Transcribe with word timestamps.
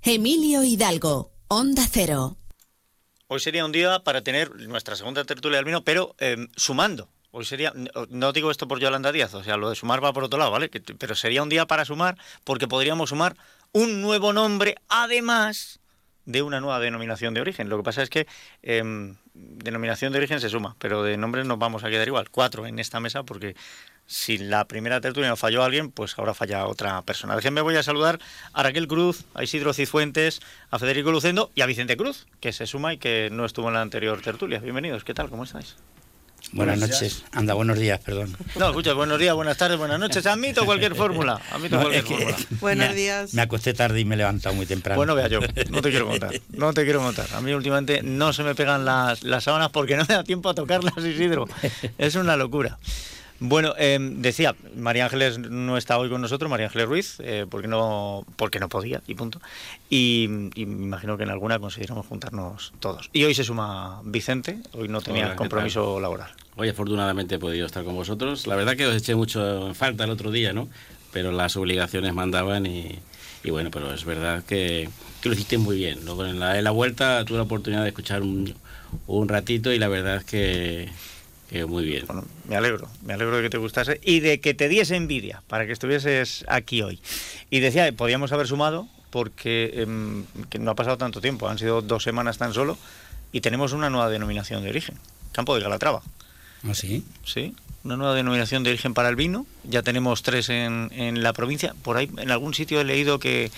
Emilio 0.00 0.64
Hidalgo, 0.64 1.30
Onda 1.48 1.82
Cero. 1.86 2.38
Hoy 3.26 3.38
sería 3.38 3.66
un 3.66 3.72
día 3.72 3.98
para 3.98 4.22
tener 4.22 4.50
nuestra 4.66 4.96
segunda 4.96 5.24
tertulia 5.24 5.58
del 5.58 5.66
vino, 5.66 5.84
pero 5.84 6.14
em, 6.20 6.48
sumando. 6.56 7.10
Hoy 7.32 7.44
sería, 7.44 7.70
no 8.08 8.32
digo 8.32 8.50
esto 8.50 8.66
por 8.66 8.80
Yolanda 8.80 9.12
Díaz, 9.12 9.34
o 9.34 9.44
sea, 9.44 9.58
lo 9.58 9.68
de 9.68 9.76
sumar 9.76 10.02
va 10.02 10.14
por 10.14 10.24
otro 10.24 10.38
lado, 10.38 10.50
¿vale? 10.52 10.70
pero 10.70 11.14
sería 11.14 11.42
un 11.42 11.50
día 11.50 11.66
para 11.66 11.84
sumar 11.84 12.16
porque 12.44 12.66
podríamos 12.66 13.10
sumar 13.10 13.36
un 13.72 14.00
nuevo 14.00 14.32
nombre, 14.32 14.74
además 14.88 15.80
de 16.24 16.40
una 16.40 16.60
nueva 16.60 16.80
denominación 16.80 17.34
de 17.34 17.42
origen. 17.42 17.68
Lo 17.68 17.76
que 17.76 17.82
pasa 17.82 18.02
es 18.02 18.08
que 18.08 18.26
em, 18.62 19.16
denominación 19.34 20.12
de 20.12 20.18
origen 20.18 20.40
se 20.40 20.48
suma, 20.48 20.76
pero 20.78 21.02
de 21.02 21.18
nombres 21.18 21.44
nos 21.44 21.58
vamos 21.58 21.84
a 21.84 21.90
quedar 21.90 22.08
igual. 22.08 22.30
Cuatro 22.30 22.66
en 22.66 22.78
esta 22.78 23.00
mesa 23.00 23.22
porque 23.22 23.54
si 24.06 24.38
la 24.38 24.66
primera 24.66 25.00
tertulia 25.00 25.30
no 25.30 25.36
falló 25.36 25.62
alguien, 25.64 25.90
pues 25.90 26.18
ahora 26.18 26.34
falla 26.34 26.66
otra 26.66 27.00
persona. 27.02 27.34
Déjenme 27.36 27.60
voy 27.60 27.76
a 27.76 27.82
saludar 27.82 28.18
a 28.52 28.62
Raquel 28.62 28.86
Cruz, 28.88 29.24
a 29.34 29.42
Isidro 29.42 29.72
Cifuentes, 29.72 30.40
a 30.70 30.78
Federico 30.78 31.10
Lucendo 31.10 31.50
y 31.54 31.62
a 31.62 31.66
Vicente 31.66 31.96
Cruz, 31.96 32.26
que 32.40 32.52
se 32.52 32.66
suma 32.66 32.92
y 32.92 32.98
que 32.98 33.30
no 33.32 33.44
estuvo 33.44 33.68
en 33.68 33.74
la 33.74 33.82
anterior 33.82 34.20
tertulia. 34.20 34.58
Bienvenidos, 34.58 35.04
¿qué 35.04 35.14
tal? 35.14 35.30
¿Cómo 35.30 35.44
estáis? 35.44 35.76
Buenas, 36.50 36.78
noches. 36.78 37.24
Anda, 37.32 37.54
buenos 37.54 37.78
días, 37.78 38.00
perdón. 38.00 38.36
No, 38.56 38.68
escucha, 38.68 38.92
buenos 38.94 39.18
días, 39.18 39.34
buenas 39.34 39.56
tardes, 39.56 39.78
buenas 39.78 39.98
noches. 39.98 40.26
Admito 40.26 40.66
cualquier 40.66 40.94
fórmula. 40.94 41.40
Admito 41.50 41.80
cualquier 41.80 42.04
fórmula. 42.04 42.36
Buenos 42.60 42.94
días. 42.94 43.32
Me 43.32 43.42
acosté 43.42 43.72
tarde 43.72 44.00
y 44.00 44.04
me 44.04 44.16
he 44.16 44.18
levantado 44.18 44.54
muy 44.54 44.66
temprano. 44.66 44.96
Bueno, 44.96 45.14
vea 45.14 45.28
yo, 45.28 45.40
no 45.70 45.80
te 45.80 45.90
quiero 45.90 46.08
contar. 46.08 46.32
No 46.50 46.74
te 46.74 46.84
quiero 46.84 47.00
contar. 47.00 47.28
A 47.32 47.40
mí 47.40 47.52
últimamente 47.54 48.02
no 48.02 48.32
se 48.32 48.42
me 48.42 48.54
pegan 48.54 48.84
las, 48.84 49.22
las 49.22 49.44
sábanas 49.44 49.70
porque 49.70 49.96
no 49.96 50.04
me 50.06 50.14
da 50.14 50.24
tiempo 50.24 50.48
a 50.50 50.54
tocarlas, 50.54 50.94
Isidro. 50.98 51.48
Es 51.96 52.16
una 52.16 52.36
locura. 52.36 52.78
Bueno, 53.44 53.74
em, 53.76 54.22
decía, 54.22 54.54
María 54.76 55.06
Ángeles 55.06 55.36
no 55.36 55.76
está 55.76 55.98
hoy 55.98 56.08
con 56.08 56.20
nosotros, 56.20 56.48
María 56.48 56.66
Ángeles 56.66 56.86
Ruiz, 56.86 57.16
eh, 57.18 57.44
porque 57.50 57.66
no 57.66 58.24
porque 58.36 58.60
no 58.60 58.68
podía, 58.68 59.02
y 59.08 59.16
punto. 59.16 59.40
Y, 59.90 60.26
me 60.28 60.62
imagino 60.64 61.16
que 61.16 61.24
en 61.24 61.30
alguna 61.30 61.58
conseguiremos 61.58 62.06
juntarnos 62.06 62.72
todos. 62.78 63.10
Y 63.12 63.24
hoy 63.24 63.34
se 63.34 63.42
suma 63.42 64.00
Vicente, 64.04 64.60
hoy 64.74 64.86
no 64.86 65.00
tenía 65.00 65.34
compromiso 65.34 65.98
laboral. 65.98 66.30
Hoy 66.54 66.68
afortunadamente 66.68 67.34
he 67.34 67.38
podido 67.40 67.66
estar 67.66 67.82
con 67.82 67.96
vosotros. 67.96 68.46
La 68.46 68.54
verdad 68.54 68.76
que 68.76 68.86
os 68.86 68.94
eché 68.94 69.16
mucho 69.16 69.66
en 69.66 69.74
falta 69.74 70.04
el 70.04 70.10
otro 70.10 70.30
día, 70.30 70.52
¿no? 70.52 70.68
Pero 71.10 71.32
las 71.32 71.56
obligaciones 71.56 72.14
mandaban 72.14 72.64
y, 72.64 73.00
bueno, 73.50 73.72
pero 73.72 73.92
es 73.92 74.04
verdad 74.04 74.44
que, 74.44 74.88
lo 75.24 75.32
hiciste 75.32 75.58
muy 75.58 75.78
bien. 75.78 76.04
Luego 76.04 76.26
en 76.26 76.38
la, 76.38 76.58
en 76.58 76.62
la 76.62 76.70
vuelta 76.70 77.24
tuve 77.24 77.38
la 77.38 77.42
oportunidad 77.42 77.82
de 77.82 77.88
escuchar 77.88 78.22
un, 78.22 78.54
un 79.08 79.28
ratito 79.28 79.72
y 79.72 79.80
la 79.80 79.88
verdad 79.88 80.18
es 80.18 80.24
que 80.24 80.88
muy 81.68 81.84
bien. 81.84 82.06
Bueno, 82.06 82.24
me 82.48 82.56
alegro, 82.56 82.88
me 83.04 83.12
alegro 83.12 83.36
de 83.36 83.42
que 83.42 83.50
te 83.50 83.58
gustase 83.58 84.00
y 84.02 84.20
de 84.20 84.40
que 84.40 84.54
te 84.54 84.68
diese 84.68 84.96
envidia 84.96 85.42
para 85.48 85.66
que 85.66 85.72
estuvieses 85.72 86.44
aquí 86.48 86.82
hoy. 86.82 87.00
Y 87.50 87.60
decía, 87.60 87.90
podíamos 87.92 88.32
haber 88.32 88.46
sumado 88.46 88.88
porque 89.10 89.72
em, 89.76 90.24
no 90.58 90.70
ha 90.70 90.74
pasado 90.74 90.96
tanto 90.96 91.20
tiempo, 91.20 91.48
han 91.48 91.58
sido 91.58 91.82
dos 91.82 92.02
semanas 92.02 92.38
tan 92.38 92.54
solo 92.54 92.78
y 93.32 93.42
tenemos 93.42 93.72
una 93.72 93.90
nueva 93.90 94.08
denominación 94.08 94.62
de 94.62 94.70
origen, 94.70 94.96
Campo 95.32 95.54
de 95.54 95.62
Calatrava. 95.62 96.02
¿Ah, 96.66 96.74
sí? 96.74 97.04
Sí, 97.24 97.54
una 97.84 97.96
nueva 97.96 98.14
denominación 98.14 98.62
de 98.62 98.70
origen 98.70 98.94
para 98.94 99.08
el 99.08 99.16
vino. 99.16 99.46
Ya 99.64 99.82
tenemos 99.82 100.22
tres 100.22 100.48
en, 100.48 100.90
en 100.92 101.22
la 101.22 101.32
provincia. 101.32 101.74
Por 101.82 101.96
ahí, 101.96 102.10
en 102.16 102.30
algún 102.30 102.54
sitio 102.54 102.80
he 102.80 102.84
leído 102.84 103.18
que, 103.18 103.50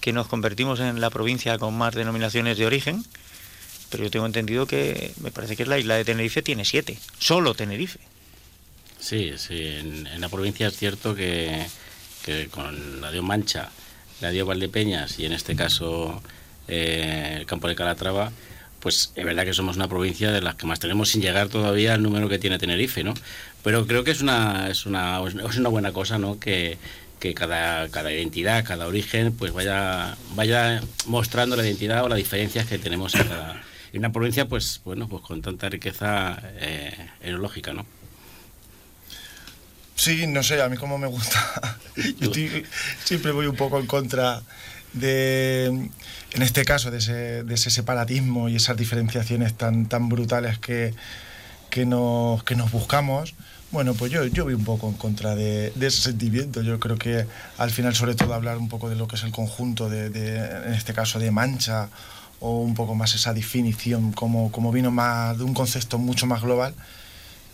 que 0.00 0.12
nos 0.12 0.26
convertimos 0.26 0.80
en 0.80 1.00
la 1.00 1.10
provincia 1.10 1.58
con 1.58 1.76
más 1.76 1.94
denominaciones 1.94 2.58
de 2.58 2.66
origen 2.66 3.04
pero 3.90 4.04
yo 4.04 4.10
tengo 4.10 4.26
entendido 4.26 4.66
que 4.66 5.12
me 5.20 5.30
parece 5.30 5.56
que 5.56 5.66
la 5.66 5.78
isla 5.78 5.96
de 5.96 6.04
Tenerife 6.04 6.42
tiene 6.42 6.64
siete, 6.64 6.98
solo 7.18 7.54
Tenerife. 7.54 7.98
Sí, 8.98 9.32
sí, 9.36 9.64
en, 9.64 10.20
la 10.20 10.28
provincia 10.28 10.68
es 10.68 10.76
cierto 10.76 11.14
que, 11.14 11.66
con 12.50 13.00
la 13.00 13.10
de 13.10 13.22
Mancha, 13.22 13.70
la 14.20 14.30
de 14.30 14.42
Valdepeñas 14.42 15.18
y 15.18 15.26
en 15.26 15.32
este 15.32 15.54
caso 15.54 16.20
eh, 16.66 17.36
el 17.38 17.46
campo 17.46 17.68
de 17.68 17.76
Calatrava, 17.76 18.32
pues 18.80 19.12
es 19.14 19.24
verdad 19.24 19.44
que 19.44 19.54
somos 19.54 19.76
una 19.76 19.88
provincia 19.88 20.30
de 20.30 20.40
las 20.40 20.56
que 20.56 20.66
más 20.66 20.78
tenemos 20.78 21.08
sin 21.08 21.22
llegar 21.22 21.48
todavía 21.48 21.94
al 21.94 22.02
número 22.02 22.28
que 22.28 22.38
tiene 22.38 22.58
Tenerife, 22.58 23.02
¿no? 23.02 23.14
Pero 23.62 23.86
creo 23.86 24.04
que 24.04 24.10
es 24.10 24.20
una, 24.20 24.68
es 24.68 24.86
una, 24.86 25.20
es 25.26 25.56
una 25.56 25.68
buena 25.68 25.92
cosa, 25.92 26.18
¿no? 26.18 26.38
Que, 26.38 26.78
que 27.18 27.34
cada, 27.34 27.88
cada 27.88 28.12
identidad, 28.12 28.64
cada 28.64 28.86
origen, 28.86 29.32
pues 29.32 29.52
vaya, 29.52 30.16
vaya 30.34 30.82
mostrando 31.06 31.56
la 31.56 31.64
identidad 31.64 32.04
o 32.04 32.08
las 32.08 32.18
diferencias 32.18 32.66
que 32.66 32.78
tenemos 32.78 33.14
en 33.14 33.26
cada, 33.26 33.62
en 33.92 34.00
una 34.00 34.12
provincia, 34.12 34.48
pues 34.48 34.80
bueno, 34.84 35.08
pues 35.08 35.22
con 35.22 35.42
tanta 35.42 35.68
riqueza 35.68 36.40
eh, 36.56 37.10
enológica, 37.20 37.72
¿no? 37.72 37.86
Sí, 39.98 40.28
no 40.28 40.44
sé, 40.44 40.62
a 40.62 40.68
mí 40.68 40.76
como 40.76 40.96
me 40.96 41.08
gusta. 41.08 41.78
Yo 42.20 42.30
siempre 43.04 43.32
voy 43.32 43.46
un 43.46 43.56
poco 43.56 43.80
en 43.80 43.86
contra 43.86 44.42
de, 44.92 45.66
en 45.66 46.42
este 46.42 46.64
caso, 46.64 46.92
de 46.92 46.98
ese, 46.98 47.42
de 47.42 47.54
ese 47.54 47.70
separatismo 47.70 48.48
y 48.48 48.56
esas 48.56 48.76
diferenciaciones 48.76 49.54
tan, 49.54 49.86
tan 49.86 50.08
brutales 50.08 50.58
que, 50.58 50.94
que, 51.68 51.84
nos, 51.84 52.44
que 52.44 52.54
nos 52.54 52.70
buscamos. 52.70 53.34
Bueno, 53.72 53.94
pues 53.94 54.12
yo, 54.12 54.24
yo 54.26 54.44
voy 54.44 54.54
un 54.54 54.64
poco 54.64 54.88
en 54.88 54.94
contra 54.94 55.34
de, 55.34 55.72
de, 55.74 55.86
ese 55.88 56.00
sentimiento. 56.00 56.62
Yo 56.62 56.78
creo 56.78 56.96
que 56.96 57.26
al 57.58 57.70
final, 57.70 57.94
sobre 57.96 58.14
todo, 58.14 58.34
hablar 58.34 58.56
un 58.56 58.68
poco 58.68 58.88
de 58.88 58.94
lo 58.94 59.08
que 59.08 59.16
es 59.16 59.24
el 59.24 59.32
conjunto, 59.32 59.90
de, 59.90 60.10
de 60.10 60.36
en 60.64 60.74
este 60.74 60.94
caso, 60.94 61.18
de 61.18 61.32
Mancha 61.32 61.88
o 62.40 62.60
un 62.60 62.74
poco 62.74 62.94
más 62.94 63.14
esa 63.14 63.34
definición, 63.34 64.12
como, 64.12 64.52
como 64.52 64.72
vino 64.72 64.90
más 64.90 65.38
de 65.38 65.44
un 65.44 65.54
concepto 65.54 65.98
mucho 65.98 66.26
más 66.26 66.42
global, 66.42 66.74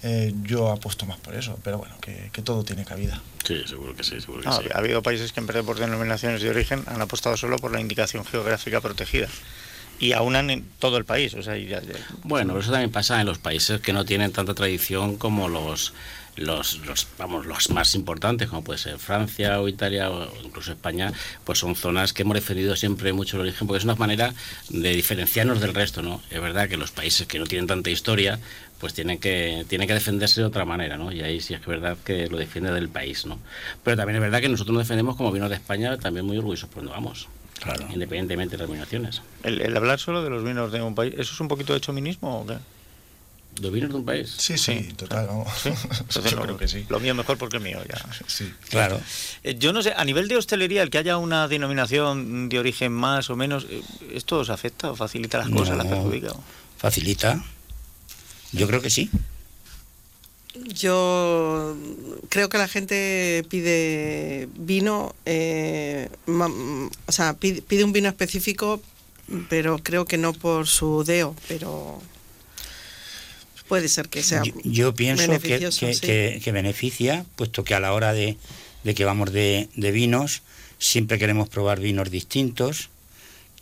eh, 0.03 0.35
yo 0.43 0.71
apuesto 0.71 1.07
más 1.07 1.19
por 1.19 1.35
eso, 1.35 1.59
pero 1.65 1.79
bueno, 1.79 1.95
que, 1.99 2.29
que, 2.31 2.43
todo 2.43 2.63
tiene 2.63 2.85
cabida. 2.85 3.23
Sí, 3.43 3.63
seguro 3.67 3.97
que 3.97 4.05
sí, 4.05 4.21
seguro 4.21 4.43
que 4.43 4.49
ah, 4.49 4.61
sí. 4.63 4.69
Ha 4.75 4.79
habido 4.79 5.03
países 5.03 5.33
que 5.33 5.41
en 5.41 5.47
vez 5.47 5.57
de 5.57 5.63
por 5.63 5.79
denominaciones 5.79 6.43
de 6.43 6.51
origen 6.51 6.85
han 6.87 7.01
apostado 7.01 7.39
solo 7.39 7.57
por 7.57 7.73
la 7.73 7.81
indicación 7.81 8.23
geográfica 8.27 8.83
protegida. 8.83 9.29
Y 9.99 10.13
aunan 10.13 10.51
en 10.51 10.69
todo 10.79 10.99
el 10.99 11.07
país. 11.07 11.33
O 11.35 11.43
sea, 11.43 11.57
ya, 11.57 11.81
ya... 11.81 11.95
Bueno, 12.25 12.59
eso 12.59 12.71
también 12.71 12.91
pasa 12.91 13.21
en 13.21 13.27
los 13.27 13.39
países 13.39 13.81
que 13.81 13.93
no 13.93 14.05
tienen 14.05 14.33
tanta 14.33 14.53
tradición 14.53 15.17
como 15.17 15.49
los 15.49 15.95
los, 16.37 16.79
los, 16.87 17.07
vamos, 17.19 17.47
los 17.47 17.71
más 17.71 17.95
importantes, 17.95 18.49
como 18.49 18.65
puede 18.65 18.79
ser 18.79 18.99
Francia 18.99 19.61
o 19.61 19.69
Italia 19.69 20.11
o 20.11 20.29
incluso 20.43 20.73
España, 20.73 21.13
pues 21.45 21.59
son 21.59 21.75
zonas 21.75 22.13
que 22.13 22.23
hemos 22.23 22.35
defendido 22.35 22.77
siempre 22.77 23.13
mucho 23.13 23.37
el 23.37 23.43
origen, 23.43 23.67
porque 23.67 23.79
es 23.79 23.85
una 23.85 23.95
manera 23.95 24.35
de 24.69 24.91
diferenciarnos 24.95 25.61
del 25.61 25.75
resto, 25.75 26.03
¿no? 26.03 26.23
Es 26.31 26.41
verdad 26.41 26.69
que 26.69 26.77
los 26.77 26.91
países 26.91 27.27
que 27.27 27.39
no 27.39 27.47
tienen 27.47 27.67
tanta 27.67 27.91
historia, 27.91 28.39
pues 28.81 28.95
tienen 28.95 29.19
que, 29.19 29.65
tienen 29.69 29.87
que 29.87 29.95
defenderse 29.95 30.41
de 30.41 30.47
otra 30.47 30.65
manera, 30.65 30.97
¿no? 30.97 31.13
Y 31.13 31.23
ahí 31.23 31.41
sí 31.41 31.55
es 31.55 31.65
verdad 31.65 31.97
que 32.05 32.27
lo 32.29 32.37
defiende 32.37 32.73
del 32.73 32.89
país, 32.89 33.27
¿no? 33.27 33.39
Pero 33.83 33.97
también 33.97 34.17
es 34.17 34.23
verdad 34.23 34.41
que 34.41 34.49
nosotros 34.49 34.75
nos 34.75 34.85
defendemos 34.85 35.17
como 35.17 35.33
vino 35.33 35.49
de 35.49 35.55
España, 35.55 35.97
también 35.99 36.27
muy 36.27 36.39
orgullosos 36.39 36.69
por 36.69 36.83
donde 36.83 36.93
vamos. 36.93 37.29
Claro. 37.61 37.87
Independientemente 37.93 38.57
de 38.57 38.59
las 38.59 38.69
denominaciones. 38.69 39.23
El, 39.43 39.61
el 39.61 39.77
hablar 39.77 39.99
solo 39.99 40.23
de 40.23 40.29
los 40.29 40.45
vinos 40.45 40.73
de 40.73 40.83
un 40.83 40.95
país, 40.95 41.15
¿eso 41.15 41.33
es 41.33 41.41
un 41.41 41.49
poquito 41.49 41.73
de 41.73 41.81
chauvinismo 41.81 42.41
o 42.41 42.47
qué? 42.47 42.57
¿Los 43.61 43.73
vinos 43.73 43.91
de 43.91 43.97
un 43.97 44.05
país? 44.05 44.35
Sí, 44.37 44.59
sí, 44.59 44.93
total. 44.97 45.27
Vamos. 45.27 45.49
Yo 46.15 46.41
creo 46.43 46.57
que 46.57 46.69
sí. 46.69 46.85
Lo 46.89 46.99
mío 47.01 47.15
mejor 47.15 47.39
porque 47.39 47.59
el 47.59 47.63
mío 47.63 47.81
ya. 47.89 48.05
Sí, 48.27 48.53
claro. 48.69 49.01
Eh, 49.43 49.57
yo 49.59 49.73
no 49.73 49.83
sé, 49.83 49.93
a 49.97 50.05
nivel 50.05 50.29
de 50.29 50.37
hostelería, 50.37 50.83
el 50.83 50.91
que 50.91 50.99
haya 50.99 51.17
una 51.19 51.47
denominación 51.47 52.49
de 52.49 52.59
origen 52.59 52.93
más 52.93 53.31
o 53.31 53.37
menos, 53.37 53.67
eh, 53.71 53.83
¿esto 54.13 54.39
os 54.39 54.51
afecta 54.51 54.91
o 54.91 54.97
facilita 54.97 55.39
las 55.39 55.49
cosas, 55.51 55.77
las 55.77 55.87
perjudica? 55.87 56.33
Facilita. 56.79 57.45
Yo 58.53 58.67
creo 58.67 58.81
que 58.83 58.91
sí. 58.91 59.11
Yo 60.55 61.77
creo 62.29 62.49
que 62.49 62.59
la 62.59 62.69
gente 62.69 63.45
pide 63.49 64.49
vino, 64.57 65.15
eh, 65.27 66.09
o 66.27 67.13
sea, 67.13 67.35
pide 67.35 67.85
un 67.85 67.93
vino 67.93 68.09
específico, 68.09 68.81
pero 69.49 69.79
creo 69.79 70.05
que 70.05 70.19
no 70.19 70.33
por 70.33 70.67
su 70.67 71.03
deo, 71.05 71.35
pero 71.49 72.01
puede 73.69 73.89
ser 73.89 74.09
que 74.09 74.23
sea. 74.23 74.43
Yo, 74.65 74.95
pienso 74.95 75.39
que, 75.41 76.41
que, 76.43 76.53
beneficia, 76.53 77.25
puesto 77.37 77.65
que 77.65 77.75
a 77.75 77.81
la 77.81 77.93
hora 77.93 78.13
de, 78.13 78.37
que 78.95 79.05
vamos 79.05 79.33
de, 79.33 79.69
vinos, 79.75 80.43
siempre 80.79 81.19
queremos 81.19 81.49
probar 81.49 81.81
vinos 81.81 82.11
distintos, 82.11 82.91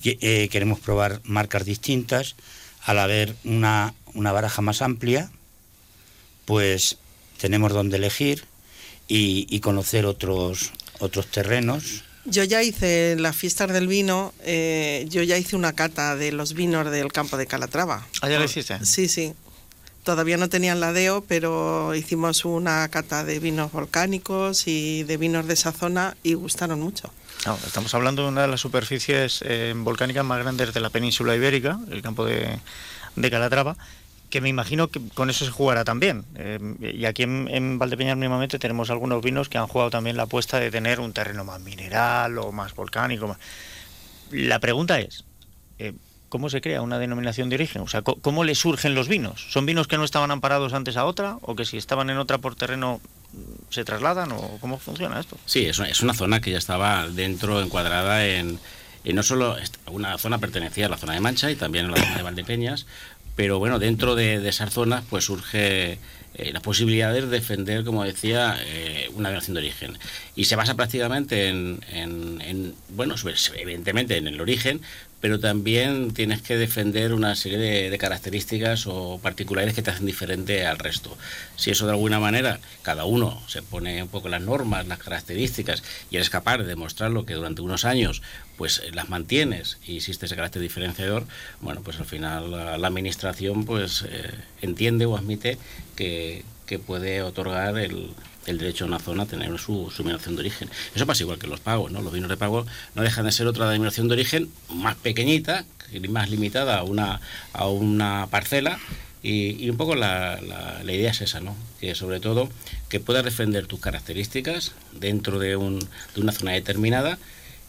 eh, 0.04 0.48
queremos 0.50 0.80
probar 0.80 1.20
marcas 1.24 1.64
distintas. 1.64 2.36
Al 2.84 2.98
haber 2.98 3.36
una, 3.44 3.94
una 4.14 4.32
baraja 4.32 4.60
más 4.60 4.82
amplia, 4.82 5.30
pues 6.44 6.98
tenemos 7.38 7.72
donde 7.72 7.96
elegir 7.96 8.44
y, 9.08 9.60
conocer 9.60 10.06
otros, 10.06 10.72
otros 10.98 11.26
terrenos. 11.26 12.04
Yo 12.24 12.44
ya 12.44 12.62
hice 12.62 13.12
en 13.12 13.22
las 13.22 13.36
fiestas 13.36 13.72
del 13.72 13.88
vino, 13.88 14.32
eh, 14.44 15.06
yo 15.08 15.22
ya 15.22 15.36
hice 15.36 15.56
una 15.56 15.72
cata 15.74 16.16
de 16.16 16.32
los 16.32 16.54
vinos 16.54 16.90
del 16.90 17.12
campo 17.12 17.36
de 17.36 17.46
Calatrava. 17.46 18.06
¿Ah, 18.20 18.28
ya 18.28 18.38
lo 18.38 18.44
hiciste? 18.44 18.84
Sí, 18.84 19.08
sí. 19.08 19.34
Todavía 20.02 20.36
no 20.36 20.48
tenían 20.48 20.80
la 20.80 20.92
DEO, 20.92 21.22
pero 21.22 21.94
hicimos 21.94 22.44
una 22.44 22.88
cata 22.88 23.22
de 23.22 23.38
vinos 23.38 23.70
volcánicos 23.70 24.66
y 24.66 25.04
de 25.04 25.16
vinos 25.16 25.46
de 25.46 25.54
esa 25.54 25.70
zona 25.70 26.16
y 26.24 26.34
gustaron 26.34 26.80
mucho. 26.80 27.12
estamos 27.64 27.94
hablando 27.94 28.22
de 28.22 28.28
una 28.28 28.42
de 28.42 28.48
las 28.48 28.60
superficies 28.60 29.44
eh, 29.46 29.72
volcánicas 29.76 30.24
más 30.24 30.40
grandes 30.40 30.74
de 30.74 30.80
la 30.80 30.90
península 30.90 31.36
ibérica, 31.36 31.78
el 31.88 32.02
campo 32.02 32.24
de, 32.24 32.58
Calatrava, 33.30 33.76
que 34.28 34.40
me 34.40 34.48
imagino 34.48 34.88
que 34.88 35.00
con 35.14 35.30
eso 35.30 35.44
se 35.44 35.52
jugará 35.52 35.84
también. 35.84 36.24
Eh, 36.34 36.58
y 36.80 37.04
aquí 37.04 37.22
en, 37.22 37.46
en, 37.48 37.78
Valdepeñas 37.78 38.16
mismamente 38.16 38.58
tenemos 38.58 38.90
algunos 38.90 39.22
vinos 39.22 39.48
que 39.48 39.58
han 39.58 39.68
jugado 39.68 39.90
también 39.90 40.16
la 40.16 40.24
apuesta 40.24 40.58
de 40.58 40.72
tener 40.72 40.98
un 40.98 41.12
terreno 41.12 41.44
más 41.44 41.60
mineral 41.60 42.38
o 42.38 42.50
más 42.50 42.74
volcánico. 42.74 43.36
la 44.32 44.58
pregunta 44.58 44.98
es, 44.98 45.24
eh, 45.78 45.92
¿cómo 46.32 46.48
se 46.48 46.62
crea 46.62 46.80
una 46.80 46.98
denominación 46.98 47.50
de 47.50 47.56
origen? 47.56 47.82
O 47.82 47.88
sea, 47.88 48.00
¿cómo 48.00 48.42
le 48.42 48.54
surgen 48.54 48.94
los 48.94 49.06
vinos? 49.06 49.48
¿Son 49.50 49.66
vinos 49.66 49.86
que 49.86 49.98
no 49.98 50.04
estaban 50.04 50.30
amparados 50.30 50.72
antes 50.72 50.96
a 50.96 51.04
otra 51.04 51.36
o 51.42 51.54
que 51.54 51.66
si 51.66 51.76
estaban 51.76 52.08
en 52.08 52.16
otra 52.16 52.38
por 52.38 52.54
terreno 52.54 53.02
mm, 53.34 53.36
se 53.68 53.84
trasladan 53.84 54.32
o 54.32 54.56
cómo 54.58 54.78
funciona 54.78 55.20
esto? 55.20 55.36
Sí, 55.44 55.66
es 55.66 55.78
una, 56.00 56.14
zona 56.14 56.40
que 56.40 56.50
ya 56.50 56.56
estaba 56.56 57.06
dentro, 57.06 57.60
encuadrada 57.60 58.24
en, 58.24 58.58
y 59.04 59.12
no 59.12 59.22
solo 59.22 59.56
una 59.90 60.16
zona 60.16 60.38
pertenecía 60.38 60.86
a 60.86 60.88
la 60.88 60.96
zona 60.96 61.12
de 61.12 61.20
Mancha 61.20 61.50
y 61.50 61.54
también 61.54 61.84
a 61.84 61.90
la 61.90 61.96
zona 61.98 62.16
de 62.16 62.22
Valdepeñas, 62.22 62.86
pero 63.36 63.58
bueno, 63.58 63.78
dentro 63.78 64.14
de, 64.14 64.48
esas 64.48 64.72
zonas 64.72 65.04
pues 65.10 65.26
surge 65.26 65.98
eh, 66.34 66.50
las 66.50 66.62
posibilidades 66.62 67.24
de 67.24 67.28
defender, 67.28 67.84
como 67.84 68.04
decía, 68.04 68.56
eh, 68.58 69.10
una 69.12 69.28
denominación 69.28 69.54
de 69.56 69.60
origen. 69.60 69.98
Y 70.34 70.46
se 70.46 70.56
basa 70.56 70.76
prácticamente 70.76 71.48
en, 71.48 71.84
en, 71.90 72.74
bueno, 72.88 73.16
evidentemente 73.54 74.16
en 74.16 74.28
el 74.28 74.40
origen, 74.40 74.80
pero 75.22 75.38
también 75.38 76.12
tienes 76.12 76.42
que 76.42 76.56
defender 76.56 77.14
una 77.14 77.36
serie 77.36 77.56
de, 77.56 77.96
características 77.96 78.88
o 78.88 79.20
particulares 79.22 79.72
que 79.72 79.80
te 79.80 79.92
hacen 79.92 80.04
diferente 80.04 80.66
al 80.66 80.80
resto. 80.80 81.16
Si 81.54 81.70
eso 81.70 81.86
de 81.86 81.92
alguna 81.92 82.18
manera 82.18 82.58
cada 82.82 83.04
uno 83.04 83.40
se 83.46 83.62
pone 83.62 84.02
un 84.02 84.08
poco 84.08 84.28
las 84.28 84.42
normas, 84.42 84.88
las 84.88 84.98
características 84.98 85.84
y 86.10 86.16
eres 86.16 86.28
capaz 86.28 86.58
de 86.58 86.64
demostrarlo 86.64 87.24
que 87.24 87.34
durante 87.34 87.62
unos 87.62 87.84
años 87.84 88.20
pues 88.56 88.82
las 88.92 89.08
mantienes 89.08 89.78
y 89.86 89.98
existe 89.98 90.26
ese 90.26 90.34
carácter 90.34 90.60
diferenciador, 90.60 91.24
bueno, 91.60 91.82
pues 91.82 92.00
al 92.00 92.06
final 92.06 92.50
la, 92.50 92.86
administración 92.88 93.64
pues 93.64 94.04
eh, 94.08 94.28
entiende 94.60 95.06
o 95.06 95.16
admite 95.16 95.56
que, 95.94 96.42
que 96.66 96.78
puede 96.78 97.22
otorgar 97.22 97.78
el, 97.78 98.10
el 98.46 98.58
derecho 98.58 98.84
a 98.84 98.88
una 98.88 98.98
zona 98.98 99.24
a 99.24 99.26
tener 99.26 99.48
su, 99.58 99.90
su 99.90 100.02
denominación 100.02 100.36
de 100.36 100.40
origen. 100.40 100.70
Eso 100.94 101.06
pasa 101.06 101.22
igual 101.22 101.38
que 101.38 101.46
los 101.46 101.60
pagos, 101.60 101.92
¿no? 101.92 102.00
Los 102.00 102.12
vinos 102.12 102.28
de 102.28 102.36
pago 102.36 102.66
no 102.94 103.02
dejan 103.02 103.24
de 103.24 103.32
ser 103.32 103.46
otra 103.46 103.68
denominación 103.68 104.08
de 104.08 104.14
origen 104.14 104.48
más 104.68 104.96
pequeñita, 104.96 105.64
más 106.08 106.30
limitada 106.30 106.78
a 106.78 106.82
una, 106.82 107.20
a 107.52 107.68
una 107.68 108.26
parcela. 108.30 108.78
Y, 109.24 109.70
un 109.70 109.76
poco 109.76 109.94
la, 109.94 110.40
la, 110.40 110.92
idea 110.92 111.12
es 111.12 111.20
esa, 111.20 111.40
¿no? 111.40 111.54
Que 111.80 111.94
sobre 111.94 112.18
todo 112.18 112.48
que 112.88 112.98
puedas 112.98 113.24
defender 113.24 113.66
tus 113.66 113.78
características 113.78 114.72
dentro 114.98 115.38
de, 115.38 115.54
un, 115.54 115.78
de 115.78 116.20
una 116.20 116.32
zona 116.32 116.52
determinada 116.52 117.18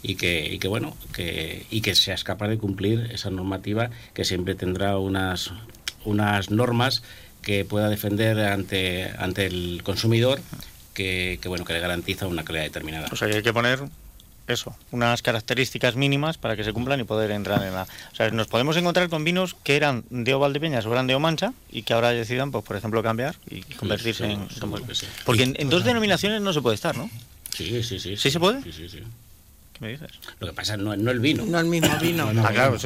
y 0.01 0.15
que, 0.15 0.51
y 0.51 0.57
que 0.57 0.67
bueno 0.67 0.97
que, 1.13 1.67
y 1.69 1.81
que 1.81 1.93
seas 1.93 2.23
capaz 2.23 2.47
de 2.47 2.57
cumplir 2.57 3.11
esa 3.13 3.29
normativa 3.29 3.91
que 4.15 4.25
siempre 4.25 4.55
tendrá 4.55 4.97
unas 4.97 5.51
unas 6.05 6.49
normas 6.49 7.03
que 7.43 7.65
pueda 7.65 7.89
defender 7.89 8.39
ante, 8.39 9.11
ante 9.17 9.45
el 9.45 9.81
consumidor 9.83 10.39
que, 10.93 11.39
bueno 11.45 11.65
que 11.65 11.73
le 11.73 11.79
garantiza 11.79 12.27
una 12.27 12.43
calidad 12.43 12.63
determinada. 12.63 13.09
O 13.11 13.15
sea 13.15 13.27
que 13.27 13.37
hay 13.37 13.43
que 13.43 13.53
poner 13.53 13.79
eso, 14.47 14.75
unas 14.91 15.21
características 15.21 15.95
mínimas 15.95 16.37
para 16.37 16.55
que 16.55 16.63
se 16.63 16.73
cumplan 16.73 16.99
y 16.99 17.03
poder 17.03 17.31
entrar 17.31 17.63
en 17.63 17.73
la... 17.73 17.83
O 17.83 18.15
sea, 18.15 18.29
nos 18.31 18.47
podemos 18.47 18.75
encontrar 18.75 19.09
con 19.09 19.23
vinos 19.23 19.55
que 19.63 19.75
eran 19.75 20.03
de 20.09 20.33
Valdepeñas 20.33 20.85
o 20.85 20.91
eran 20.91 21.07
de 21.07 21.15
Omancha 21.15 21.53
y 21.71 21.83
que 21.83 21.93
ahora 21.93 22.09
decidan, 22.09 22.51
pues 22.51 22.63
por 22.65 22.75
ejemplo, 22.75 23.01
cambiar 23.01 23.35
y 23.49 23.61
convertirse 23.61 24.25
en... 24.25 24.47
Porque 25.25 25.43
en, 25.43 25.55
en, 25.57 25.69
dos 25.69 25.85
denominaciones 25.85 26.41
no 26.41 26.51
se 26.51 26.61
puede 26.61 26.75
estar, 26.75 26.97
¿no? 26.97 27.09
Sí, 27.55 27.83
sí, 27.83 27.99
sí. 27.99 28.17
¿Sí, 28.17 28.31
se 28.31 28.39
puede? 28.39 28.61
Sí, 28.63 28.73
sí, 28.73 28.89
sí. 28.89 28.99
¿Qué 29.73 29.79
me 29.81 29.89
dices? 29.89 30.11
Lo 30.39 30.47
que 30.47 30.53
pasa 30.53 30.77
no, 30.77 30.95
no 30.95 31.11
el 31.11 31.19
vino. 31.19 31.45
No 31.45 31.59
el 31.59 31.65
mismo 31.65 31.89
vino. 31.99 32.31
ah, 32.43 32.51
claro, 32.51 32.77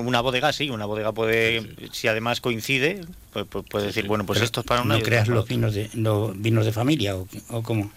una 0.00 0.20
bodega 0.20 0.52
sí, 0.52 0.70
una 0.70 0.84
bodega 0.84 1.12
puede, 1.12 1.74
si 1.92 2.08
además 2.08 2.40
coincide, 2.40 3.00
pues, 3.32 3.46
pues 3.48 3.64
puede 3.68 3.86
decir, 3.86 4.06
bueno, 4.06 4.26
pues 4.26 4.40
esto 4.42 4.60
es 4.60 4.66
para 4.66 4.82
una... 4.82 4.98
¿No 4.98 5.02
creas 5.02 5.28
los 5.28 5.48
vinos, 5.48 5.74
de, 5.74 5.90
los 5.94 6.40
vinos 6.40 6.66
de 6.66 6.72
familia 6.72 7.16
o, 7.16 7.26
o 7.48 7.62
cómo? 7.62 7.90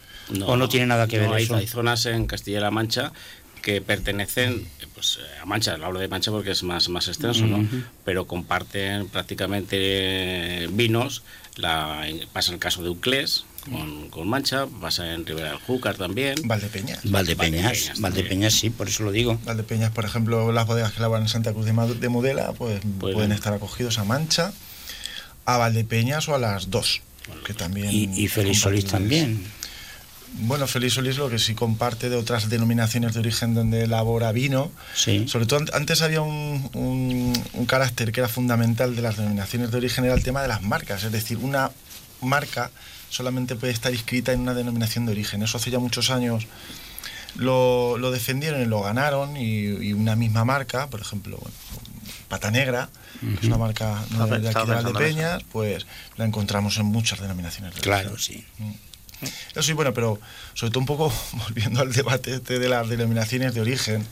¿O 0.45 0.55
no 0.55 0.69
tiene 0.69 0.87
nada 0.87 1.07
que 1.07 1.19
ver 1.19 1.31
hay, 1.33 1.43
eso? 1.43 1.55
Hay 1.55 1.67
zonas 1.67 2.05
en 2.05 2.25
Castilla-La 2.27 2.71
Mancha 2.71 3.11
que 3.61 3.81
pertenecen 3.81 4.67
pues, 4.93 5.19
a 5.41 5.45
Mancha, 5.45 5.73
hablo 5.73 5.99
de 5.99 6.07
Mancha 6.07 6.31
porque 6.31 6.51
es 6.51 6.63
más, 6.63 6.89
más 6.89 7.07
extenso, 7.07 7.45
¿no? 7.45 7.67
Pero 8.05 8.25
comparten 8.25 9.07
prácticamente 9.07 10.67
vinos. 10.71 11.23
La, 11.55 12.05
pasa 12.31 12.51
el 12.51 12.59
caso 12.59 12.83
de 12.83 12.89
Uclés, 12.89 13.45
con, 14.09 14.27
Mancha, 14.27 14.67
pasa 14.81 15.13
en 15.13 15.25
Ribera 15.25 15.49
del 15.49 15.59
Júcar 15.59 15.95
también. 15.95 16.35
Valdepeñas. 16.45 16.99
Valdepeñas, 17.09 17.93
Valdepeñas, 17.99 18.53
sí, 18.53 18.69
por 18.69 18.87
eso 18.87 19.03
lo 19.03 19.11
digo. 19.11 19.39
Valdepeñas, 19.45 19.91
por 19.91 20.05
ejemplo, 20.05 20.51
las 20.51 20.67
bodegas 20.67 20.93
que 20.93 21.01
lavan 21.01 21.23
en 21.23 21.29
Santa 21.29 21.53
Cruz 21.53 21.65
de, 21.65 22.09
Mudela, 22.09 22.53
pues, 22.53 22.81
pueden 22.99 23.31
estar 23.31 23.53
acogidos 23.53 23.99
a 23.99 24.03
Mancha, 24.03 24.53
a 25.45 25.57
Valdepeñas 25.57 26.27
o 26.27 26.35
a 26.35 26.39
las 26.39 26.69
dos. 26.69 27.01
que 27.45 27.53
también 27.53 27.89
y, 27.91 28.03
y 28.15 28.27
Félix 28.27 28.59
Solís 28.59 28.85
también. 28.85 29.43
Bueno, 30.39 30.65
Félix 30.65 30.93
Solís 30.95 31.17
lo 31.17 31.29
que 31.29 31.37
sí 31.37 31.53
comparte 31.53 32.09
de 32.09 32.15
otras 32.15 32.49
denominaciones 32.49 33.13
de 33.13 33.19
origen 33.19 33.53
donde 33.53 33.83
elabora 33.83 34.31
vino. 34.31 34.71
Sí. 34.95 35.27
Sobre 35.27 35.45
todo 35.45 35.63
antes 35.73 36.01
había 36.01 36.21
un, 36.21 36.69
un, 36.73 37.65
carácter 37.65 38.11
que 38.11 38.19
era 38.19 38.27
fundamental 38.27 38.95
de 38.95 39.03
las 39.03 39.15
denominaciones 39.15 39.71
de 39.71 39.77
origen, 39.77 40.05
era 40.05 40.15
el 40.15 40.23
tema 40.23 40.41
de 40.41 40.47
las 40.47 40.63
marcas. 40.63 41.03
Es 41.03 41.11
decir, 41.11 41.37
una 41.37 41.71
marca 42.21 42.71
solamente 43.13 43.55
puede 43.55 43.71
estar 43.71 43.93
inscrita 43.93 44.33
en 44.33 44.39
una 44.41 44.55
denominación 44.55 45.05
de 45.05 45.11
origen. 45.11 45.43
Eso 45.43 45.57
hace 45.57 45.69
ya 45.69 45.77
muchos 45.77 46.09
años 46.09 46.47
lo, 47.35 47.97
lo 47.99 48.11
defendieron 48.11 48.61
y 48.61 48.65
lo 48.65 48.81
ganaron 48.81 49.37
y, 49.37 49.93
una 49.93 50.15
misma 50.15 50.43
marca, 50.45 50.87
por 50.87 50.99
ejemplo, 50.99 51.39
Pata 52.27 52.49
Negra, 52.49 52.89
que 53.21 53.35
es 53.35 53.43
una 53.43 53.57
marca 53.57 54.03
de 54.39 54.49
aquí 54.49 54.67
de 54.67 54.73
Valdepeñas, 54.73 55.43
pues 55.51 55.85
la 56.17 56.25
encontramos 56.25 56.77
en 56.77 56.87
muchas 56.87 57.19
denominaciones 57.19 57.75
de 57.75 57.81
origen. 57.81 58.01
Claro, 58.01 58.17
sí. 58.17 58.43
Mm. 58.57 58.71
Eso 59.51 59.61
sí, 59.61 59.73
bueno, 59.73 59.93
pero 59.93 60.19
sobre 60.55 60.71
todo 60.71 60.79
un 60.79 60.85
poco 60.87 61.13
volviendo 61.33 61.81
al 61.81 61.93
debate 61.93 62.35
este 62.35 62.57
de 62.57 62.67
las 62.67 62.89
denominaciones 62.89 63.53
de 63.53 63.61
origen, 63.61 64.07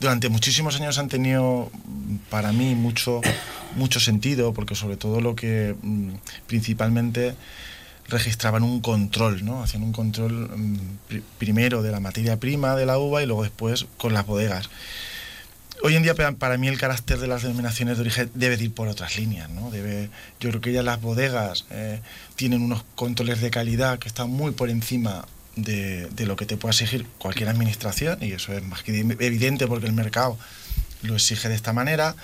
durante 0.00 0.28
muchísimos 0.28 0.76
años 0.76 0.98
han 0.98 1.08
tenido 1.08 1.70
para 2.30 2.52
mí 2.52 2.74
mucho, 2.74 3.20
mucho 3.76 4.00
sentido, 4.00 4.52
porque 4.52 4.74
sobre 4.74 4.96
todo 4.96 5.20
lo 5.20 5.34
que 5.34 5.74
mm, 5.80 6.10
principalmente 6.46 7.34
registraban 8.08 8.62
un 8.62 8.80
control, 8.80 9.44
¿no? 9.44 9.62
Hacían 9.62 9.82
un 9.82 9.92
control 9.92 10.50
mm, 10.56 10.78
primero 11.38 11.82
de 11.82 11.90
la 11.90 12.00
materia 12.00 12.38
prima 12.38 12.76
de 12.76 12.86
la 12.86 12.98
uva 12.98 13.22
y 13.22 13.26
luego 13.26 13.42
después 13.42 13.86
con 13.96 14.12
las 14.12 14.26
bodegas. 14.26 14.68
Hoy 15.82 15.94
en 15.94 16.02
día 16.02 16.14
para 16.14 16.56
mí 16.56 16.68
el 16.68 16.78
carácter 16.78 17.18
de 17.18 17.26
las 17.26 17.42
denominaciones 17.42 17.98
de 17.98 18.02
origen 18.02 18.30
debe 18.34 18.54
ir 18.54 18.72
por 18.72 18.88
otras 18.88 19.18
líneas, 19.18 19.50
¿no? 19.50 19.70
Yo 20.40 20.48
creo 20.48 20.60
que 20.60 20.72
ya 20.72 20.82
las 20.82 21.02
bodegas 21.02 21.66
eh, 21.70 22.00
tienen 22.34 22.62
unos 22.62 22.82
controles 22.94 23.40
de 23.42 23.50
calidad 23.50 23.98
que 23.98 24.08
están 24.08 24.30
muy 24.30 24.52
por 24.52 24.70
encima 24.70 25.26
de, 25.56 26.26
lo 26.26 26.36
que 26.36 26.46
te 26.46 26.56
pueda 26.56 26.72
exigir 26.72 27.06
cualquier 27.18 27.48
administración, 27.48 28.18
y 28.22 28.32
eso 28.32 28.52
es 28.52 28.62
más 28.62 28.82
que 28.82 28.98
evidente 29.00 29.66
porque 29.66 29.86
el 29.86 29.92
mercado 29.92 30.38
lo 31.02 31.14
exige 31.14 31.48
de 31.48 31.54
esta 31.54 31.72
manera, 31.72 32.14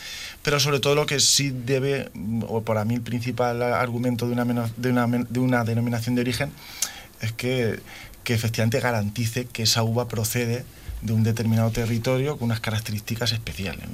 pero 0.43 0.61
sobre 0.61 0.81
todo 0.81 0.95
lo 0.95 1.07
que 1.07 1.21
sí 1.21 1.51
debe, 1.51 2.11
o 2.49 2.63
para 2.63 2.85
mí 2.85 2.95
el 2.95 3.03
principal 3.03 3.63
argumento 3.63 4.27
de 4.27 4.33
una, 4.33 4.45
de 4.77 4.91
una, 4.91 5.07
de 5.07 5.41
una 5.41 5.65
denominación 5.65 6.15
de 6.15 6.21
origen, 6.21 6.53
es 7.21 7.33
que, 7.33 7.81
que 8.25 8.35
efectivamente 8.35 8.81
garantice 8.81 9.47
que 9.47 9.63
esa 9.63 9.83
uva 9.83 10.09
procede 10.09 10.65
de 11.03 11.13
un 11.13 11.23
determinado 11.23 11.71
territorio 11.71 12.39
con 12.39 12.47
unas 12.47 12.61
características 12.61 13.33
especiales. 13.33 13.85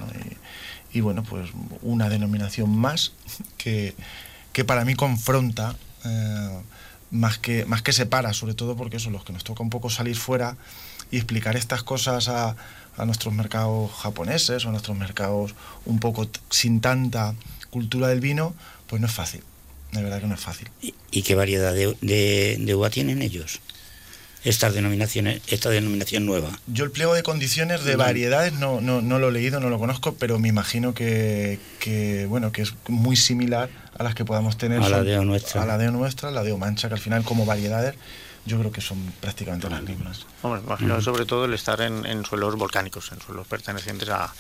Y, 0.92 1.00
bueno, 1.00 1.23
pues 1.23 1.50
una 1.83 2.09
denominación 2.09 2.71
más 2.76 3.12
que, 3.57 3.95
que 4.52 4.64
para 4.64 4.85
mí 4.85 4.95
confronta 4.95 5.76
eh, 6.04 6.61
más 7.11 7.38
que, 7.38 7.65
más 7.65 7.83
que 7.83 7.93
separa, 7.93 8.33
sobre 8.33 8.55
todo 8.55 8.77
porque 8.77 8.99
son 8.99 9.12
los 9.12 9.25
que 9.25 9.33
nos 9.33 9.45
toca 9.45 9.62
un 9.62 9.71
poco 9.71 9.91
salir 9.91 10.17
fuera 10.17 10.57
y 11.11 11.17
explicar 11.17 11.57
estas 11.57 11.83
cosas 11.83 12.29
a, 12.29 12.57
a 12.97 13.05
nuestros 13.05 13.33
mercados 13.33 13.91
japoneses 13.93 14.65
o 14.65 14.69
a 14.69 14.73
nuestros 14.73 14.97
mercados 14.97 15.55
un 15.87 16.00
poco 16.00 16.29
sin 16.50 16.81
tanta 16.81 17.35
cultura 17.71 18.09
del 18.09 18.21
vino, 18.21 18.55
pues 18.87 19.00
no 19.00 19.07
es 19.07 19.15
fácil. 19.15 19.43
De 19.93 20.03
verdad 20.03 20.21
que 20.21 20.27
no 20.27 20.35
es 20.35 20.41
fácil. 20.41 20.69
¿Y, 21.11 21.23
qué 21.23 21.35
variedad 21.35 21.73
de, 21.73 21.97
de, 22.03 22.59
de 22.61 22.75
uva 22.75 22.91
tienen 22.91 23.23
ellos? 23.23 23.61
Estas 24.45 24.75
denominaciones, 24.75 25.40
esta 25.47 25.71
denominación 25.71 26.26
nueva? 26.26 26.50
Yo 26.66 26.85
el 26.85 26.90
pliego 26.90 27.14
de 27.14 27.23
condiciones 27.23 27.85
de 27.85 27.97
variedades 27.97 28.52
no, 28.54 28.80
no, 28.80 29.00
no, 29.00 29.18
lo 29.18 29.28
he 29.28 29.33
leído, 29.33 29.61
no 29.61 29.71
lo 29.71 29.78
conozco, 29.78 30.14
pero 30.14 30.38
me 30.38 30.49
imagino 30.49 30.95
que, 30.95 31.59
que, 31.80 32.26
bueno, 32.26 32.52
que 32.52 32.62
es 32.62 32.75
muy 32.88 33.16
similar 33.16 33.68
a 33.97 34.02
las 34.02 34.14
que 34.14 34.25
podamos 34.25 34.57
tener. 34.57 34.83
A 34.83 34.88
la 34.88 35.02
de 35.02 35.25
nuestra. 35.25 35.62
A 35.62 35.66
la 35.66 35.78
de 35.78 35.90
nuestra, 35.90 36.30
la 36.30 36.42
de 36.42 36.57
Mancha, 36.57 36.88
que 36.88 36.95
al 36.95 37.00
final 37.00 37.25
como 37.25 37.45
variedades 37.45 37.95
yo 38.47 38.59
creo 38.59 38.73
que 38.73 38.80
son 38.80 38.99
prácticamente 39.21 39.68
las 39.68 39.83
mismas. 39.83 40.25
Hombre, 40.42 40.62
imagino 40.64 41.00
sobre 41.02 41.26
todo 41.26 41.45
el 41.45 41.52
estar 41.52 41.80
en, 41.83 42.07
en 42.07 42.25
suelos 42.25 42.57
volcánicos, 42.57 43.12
en 43.12 43.21
suelos 43.21 43.47
pertenecientes 43.47 44.09
a, 44.09 44.33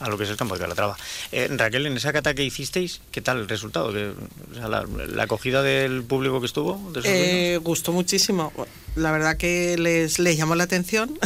a 0.00 0.08
lo 0.08 0.18
que 0.18 0.24
es 0.24 0.30
el 0.30 0.36
campo 0.36 0.54
de 0.54 0.60
Calatrava. 0.60 0.96
Eh, 1.30 1.48
Raquel, 1.50 1.86
en 1.86 1.96
esa 1.96 2.12
cata 2.12 2.34
que 2.34 2.42
hicisteis, 2.42 3.00
¿qué 3.12 3.20
tal 3.20 3.38
el 3.38 3.48
resultado? 3.48 3.92
la, 3.92 5.22
acogida 5.22 5.62
del 5.62 6.02
público 6.02 6.40
que 6.40 6.46
estuvo? 6.46 6.92
eh, 7.04 7.58
gustó 7.62 7.92
muchísimo. 7.92 8.52
La 8.96 9.12
verdad 9.12 9.36
que 9.36 9.76
les, 9.78 10.18
les 10.18 10.36
llamó 10.36 10.54
la 10.54 10.64
atención, 10.64 11.16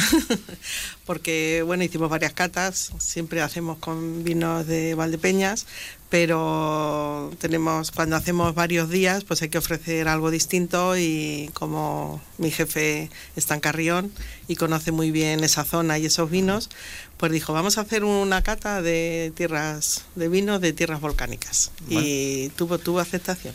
porque 1.07 1.63
bueno, 1.65 1.85
hicimos 1.85 2.11
varias 2.11 2.33
catas, 2.33 2.93
siempre 2.99 3.41
hacemos 3.41 3.79
con 3.79 4.25
vinos 4.25 4.67
de 4.67 4.95
Valdepeñas, 4.95 5.67
pero 6.15 7.33
tenemos 7.41 7.91
cuando 7.91 8.15
hacemos 8.15 8.55
varios 8.55 8.89
días 8.89 9.25
pues 9.25 9.43
hay 9.43 9.49
que 9.49 9.59
ofrecer 9.59 10.07
algo 10.07 10.31
distinto 10.31 10.97
y 10.97 11.51
como 11.55 12.21
mi 12.39 12.53
jefe 12.53 13.11
está 13.35 13.55
en 13.55 13.61
Carrión 13.61 14.13
y 14.47 14.55
conoce 14.55 14.93
muy 14.93 15.11
bien 15.11 15.43
esa 15.43 15.65
zona 15.65 15.99
y 15.99 16.07
esos 16.07 16.31
vinos 16.31 16.71
pues 17.17 17.33
dijo 17.33 17.53
vamos 17.53 17.79
a 17.79 17.81
hacer 17.81 18.05
una 18.05 18.43
cata 18.43 18.81
de 18.81 19.33
tierras 19.35 20.05
de 20.15 20.29
vinos 20.29 20.61
de 20.61 20.73
tierras 20.73 21.01
volcánicas 21.01 21.73
y 21.89 22.51
tuvo 22.51 22.79
tuvo 22.79 23.01
aceptación. 23.01 23.53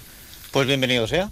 Pues 0.52 0.68
bienvenido 0.68 1.08
sea 1.08 1.32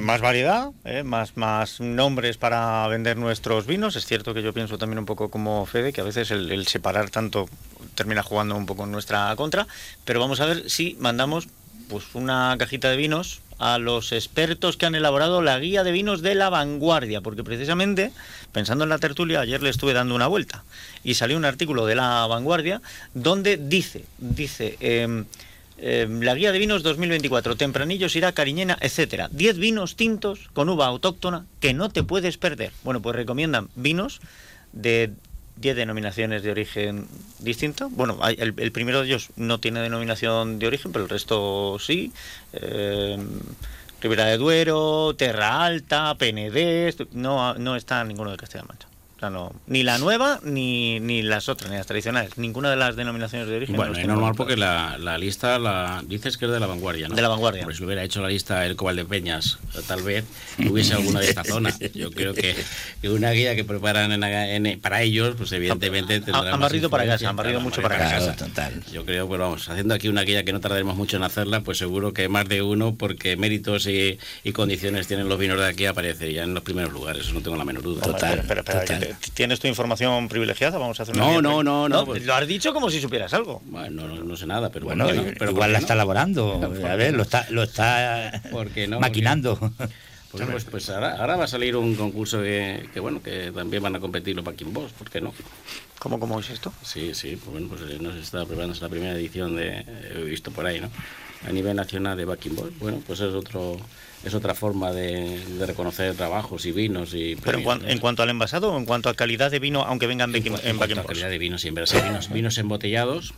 más 0.00 0.20
variedad, 0.20 0.70
¿eh? 0.84 1.02
más, 1.02 1.36
más 1.36 1.80
nombres 1.80 2.36
para 2.36 2.86
vender 2.88 3.16
nuestros 3.16 3.66
vinos. 3.66 3.96
Es 3.96 4.06
cierto 4.06 4.34
que 4.34 4.42
yo 4.42 4.52
pienso 4.52 4.78
también 4.78 4.98
un 4.98 5.06
poco 5.06 5.30
como 5.30 5.66
Fede, 5.66 5.92
que 5.92 6.00
a 6.00 6.04
veces 6.04 6.30
el, 6.30 6.66
separar 6.66 7.10
tanto 7.10 7.48
termina 7.94 8.22
jugando 8.22 8.56
un 8.56 8.66
poco 8.66 8.84
en 8.84 8.92
nuestra 8.92 9.34
contra. 9.36 9.66
Pero 10.04 10.20
vamos 10.20 10.40
a 10.40 10.46
ver 10.46 10.70
si 10.70 10.96
mandamos 11.00 11.48
pues 11.88 12.14
una 12.14 12.56
cajita 12.58 12.90
de 12.90 12.96
vinos 12.96 13.40
a 13.58 13.78
los 13.78 14.12
expertos 14.12 14.76
que 14.76 14.86
han 14.86 14.94
elaborado 14.94 15.42
la 15.42 15.58
guía 15.58 15.84
de 15.84 15.92
vinos 15.92 16.22
de 16.22 16.34
la 16.34 16.50
vanguardia, 16.50 17.20
porque 17.20 17.44
precisamente, 17.44 18.12
pensando 18.52 18.84
en 18.84 18.90
la 18.90 18.98
tertulia, 18.98 19.40
ayer 19.40 19.62
le 19.62 19.70
estuve 19.70 19.92
dando 19.92 20.14
una 20.14 20.26
vuelta 20.26 20.64
y 21.04 21.14
salió 21.14 21.36
un 21.36 21.44
artículo 21.44 21.86
de 21.86 21.94
la 21.94 22.26
vanguardia 22.26 22.80
donde 23.12 23.56
dice, 23.56 24.04
dice, 24.18 24.76
em, 24.80 25.24
eh, 25.76 26.06
la 26.08 26.34
guía 26.34 26.52
de 26.52 26.58
vinos 26.58 26.82
2024, 26.82 27.56
Tempranillo, 27.56 28.08
Sirá, 28.08 28.32
Cariñena, 28.32 28.78
etcétera. 28.80 29.28
10 29.32 29.58
vinos 29.58 29.96
tintos 29.96 30.48
con 30.52 30.68
uva 30.68 30.86
autóctona 30.86 31.46
que 31.60 31.74
no 31.74 31.90
te 31.90 32.02
puedes 32.02 32.38
perder. 32.38 32.72
Bueno, 32.84 33.02
pues 33.02 33.16
recomiendan 33.16 33.68
vinos 33.74 34.20
de 34.72 35.12
10 35.56 35.76
denominaciones 35.76 36.42
de 36.42 36.50
origen 36.50 37.08
distinto. 37.40 37.90
Bueno, 37.90 38.18
el, 38.26 38.72
primero 38.72 39.00
de 39.00 39.08
ellos 39.08 39.30
no 39.36 39.58
tiene 39.58 39.80
denominación 39.80 40.58
de 40.58 40.66
origen, 40.66 40.92
pero 40.92 41.04
el 41.04 41.10
resto 41.10 41.78
sí. 41.78 42.12
Eh, 42.52 43.18
Ribera 44.00 44.26
de 44.26 44.36
Duero, 44.36 45.14
Terra 45.16 45.64
Alta, 45.64 46.14
Penedés, 46.16 46.96
no, 47.12 47.54
no 47.54 47.74
está 47.74 48.04
ninguno 48.04 48.30
de 48.30 48.36
Castilla-Mancha 48.36 48.93
ni 49.66 49.82
la 49.82 49.98
nueva 49.98 50.40
ni, 50.42 51.00
ni 51.00 51.22
las 51.22 51.48
otras, 51.48 51.70
ni 51.70 51.76
las 51.76 51.86
tradicionales. 51.86 52.36
Ninguna 52.36 52.70
de 52.70 52.76
las 52.76 52.96
denominaciones 52.96 53.48
de 53.48 53.56
origen. 53.56 53.76
Bueno, 53.76 53.96
es 53.96 54.06
normal 54.06 54.34
porque 54.36 54.56
la, 54.56 54.98
la, 54.98 55.16
lista 55.18 55.58
la 55.58 56.02
dices 56.06 56.36
que 56.36 56.44
es 56.44 56.50
de 56.50 56.60
la 56.60 56.66
vanguardia, 56.66 57.08
¿no? 57.08 57.14
De 57.14 57.22
la 57.22 57.28
vanguardia. 57.28 57.66
si 57.72 57.84
hubiera 57.84 58.02
hecho 58.02 58.20
la 58.20 58.28
lista 58.28 58.66
el 58.66 58.76
Cobal 58.76 58.96
de 58.96 59.04
Peñas, 59.04 59.58
tal 59.86 60.02
vez 60.02 60.24
hubiese 60.68 60.94
alguna 60.94 61.20
de 61.20 61.28
esta 61.28 61.44
zona. 61.44 61.74
Yo 61.94 62.10
creo 62.10 62.34
que, 62.34 62.54
una 63.08 63.30
guía 63.30 63.54
que 63.54 63.64
preparan 63.64 64.12
en, 64.12 64.80
para 64.80 65.02
ellos, 65.02 65.34
pues 65.36 65.52
evidentemente 65.52 66.22
Han 66.32 66.60
barrido 66.60 66.90
para 66.90 67.06
casa, 67.06 67.28
han 67.28 67.36
barrido 67.36 67.60
mucho 67.60 67.80
para 67.80 67.98
casa. 67.98 68.36
Yo 68.92 69.04
creo, 69.04 69.26
pues 69.26 69.40
vamos, 69.40 69.68
haciendo 69.68 69.94
aquí 69.94 70.08
una 70.08 70.22
guía 70.22 70.44
que 70.44 70.52
no 70.52 70.60
tardaremos 70.60 70.96
mucho 70.96 71.16
en 71.16 71.22
hacerla, 71.22 71.60
pues 71.60 71.78
seguro 71.78 72.12
que 72.12 72.28
más 72.28 72.48
de 72.48 72.62
uno, 72.62 72.96
porque 72.96 73.36
méritos 73.36 73.86
y, 73.86 74.18
y 74.42 74.52
condiciones 74.52 75.06
tienen 75.06 75.28
los 75.28 75.38
vinos 75.38 75.58
de 75.58 75.66
aquí, 75.66 75.86
aparecerían 75.86 76.48
en 76.50 76.54
los 76.54 76.62
primeros 76.62 76.92
lugares, 76.92 77.22
eso 77.22 77.32
no 77.32 77.40
tengo 77.40 77.56
la 77.56 77.64
menor 77.64 77.82
duda. 77.82 78.02
Total, 78.02 78.44
¿Tienes 79.34 79.60
tu 79.60 79.66
información 79.68 80.28
privilegiada? 80.28 80.78
Vamos 80.78 80.98
a 81.00 81.02
hacer 81.02 81.16
no, 81.16 81.42
no, 81.42 81.62
no, 81.62 81.88
no, 81.88 82.04
pues- 82.04 82.24
Lo 82.24 82.34
has 82.34 82.46
dicho 82.46 82.72
como 82.72 82.90
si 82.90 83.00
supieras 83.00 83.34
algo. 83.34 83.62
Bueno, 83.66 84.06
no, 84.08 84.36
sé 84.36 84.46
nada, 84.46 84.70
pero 84.70 84.86
bueno. 84.86 85.06
pero 85.38 85.50
igual 85.50 85.72
la 85.72 85.78
está 85.78 85.94
elaborando. 85.94 86.60
A 86.88 86.96
ver, 86.96 87.14
lo 87.14 87.22
está, 87.22 87.46
lo 87.50 87.62
está 87.62 88.42
maquinando. 88.98 89.58
Pues, 90.36 90.64
pues, 90.64 90.90
ahora, 90.90 91.36
va 91.36 91.44
a 91.44 91.46
salir 91.46 91.76
un 91.76 91.94
concurso 91.94 92.42
que, 92.42 92.88
bueno, 93.00 93.22
que 93.22 93.52
también 93.54 93.80
van 93.80 93.94
a 93.94 94.00
competir 94.00 94.34
los 94.34 94.44
Backing 94.44 94.72
Boss, 94.72 94.90
¿por 94.92 95.08
qué 95.08 95.20
no? 95.20 95.32
¿Cómo, 96.00 96.18
cómo 96.18 96.40
es 96.40 96.50
esto? 96.50 96.72
Sí, 96.82 97.14
sí, 97.14 97.36
pues 97.36 97.52
bueno, 97.52 97.68
pues 97.68 97.82
eh, 97.82 97.98
nos 98.00 98.16
está 98.16 98.44
preparando 98.44 98.76
la 98.80 98.88
primera 98.88 99.12
edición 99.12 99.54
de, 99.54 99.84
he 100.12 100.24
visto 100.24 100.50
por 100.50 100.66
ahí, 100.66 100.80
¿no? 100.80 100.90
A 101.46 101.52
nivel 101.52 101.76
nacional 101.76 102.16
de 102.16 102.24
Backing 102.24 102.56
Boss, 102.56 102.70
bueno, 102.78 103.02
pues 103.06 103.20
es 103.20 103.34
otro 103.34 103.78
es 104.24 104.34
otra 104.34 104.54
forma 104.54 104.92
de, 104.92 105.38
reconocer 105.66 106.14
trabajos 106.14 106.64
y 106.64 106.72
vinos. 106.72 107.12
y 107.14 107.36
Pero 107.36 107.58
en, 107.58 107.98
cuanto 107.98 108.22
al 108.22 108.30
envasado 108.30 108.72
o 108.72 108.78
en 108.78 108.86
cuanto 108.86 109.10
a 109.10 109.14
calidad 109.14 109.50
de 109.50 109.58
vino, 109.58 109.82
aunque 109.82 110.06
vengan 110.06 110.34
en, 110.34 110.46
en, 110.46 110.76
cuanto 110.78 111.00
a 111.00 111.04
calidad 111.04 111.28
de 111.28 111.38
vino, 111.38 111.58
siempre 111.58 111.84
vinos, 111.84 112.32
vinos 112.32 112.58
embotellados, 112.58 113.34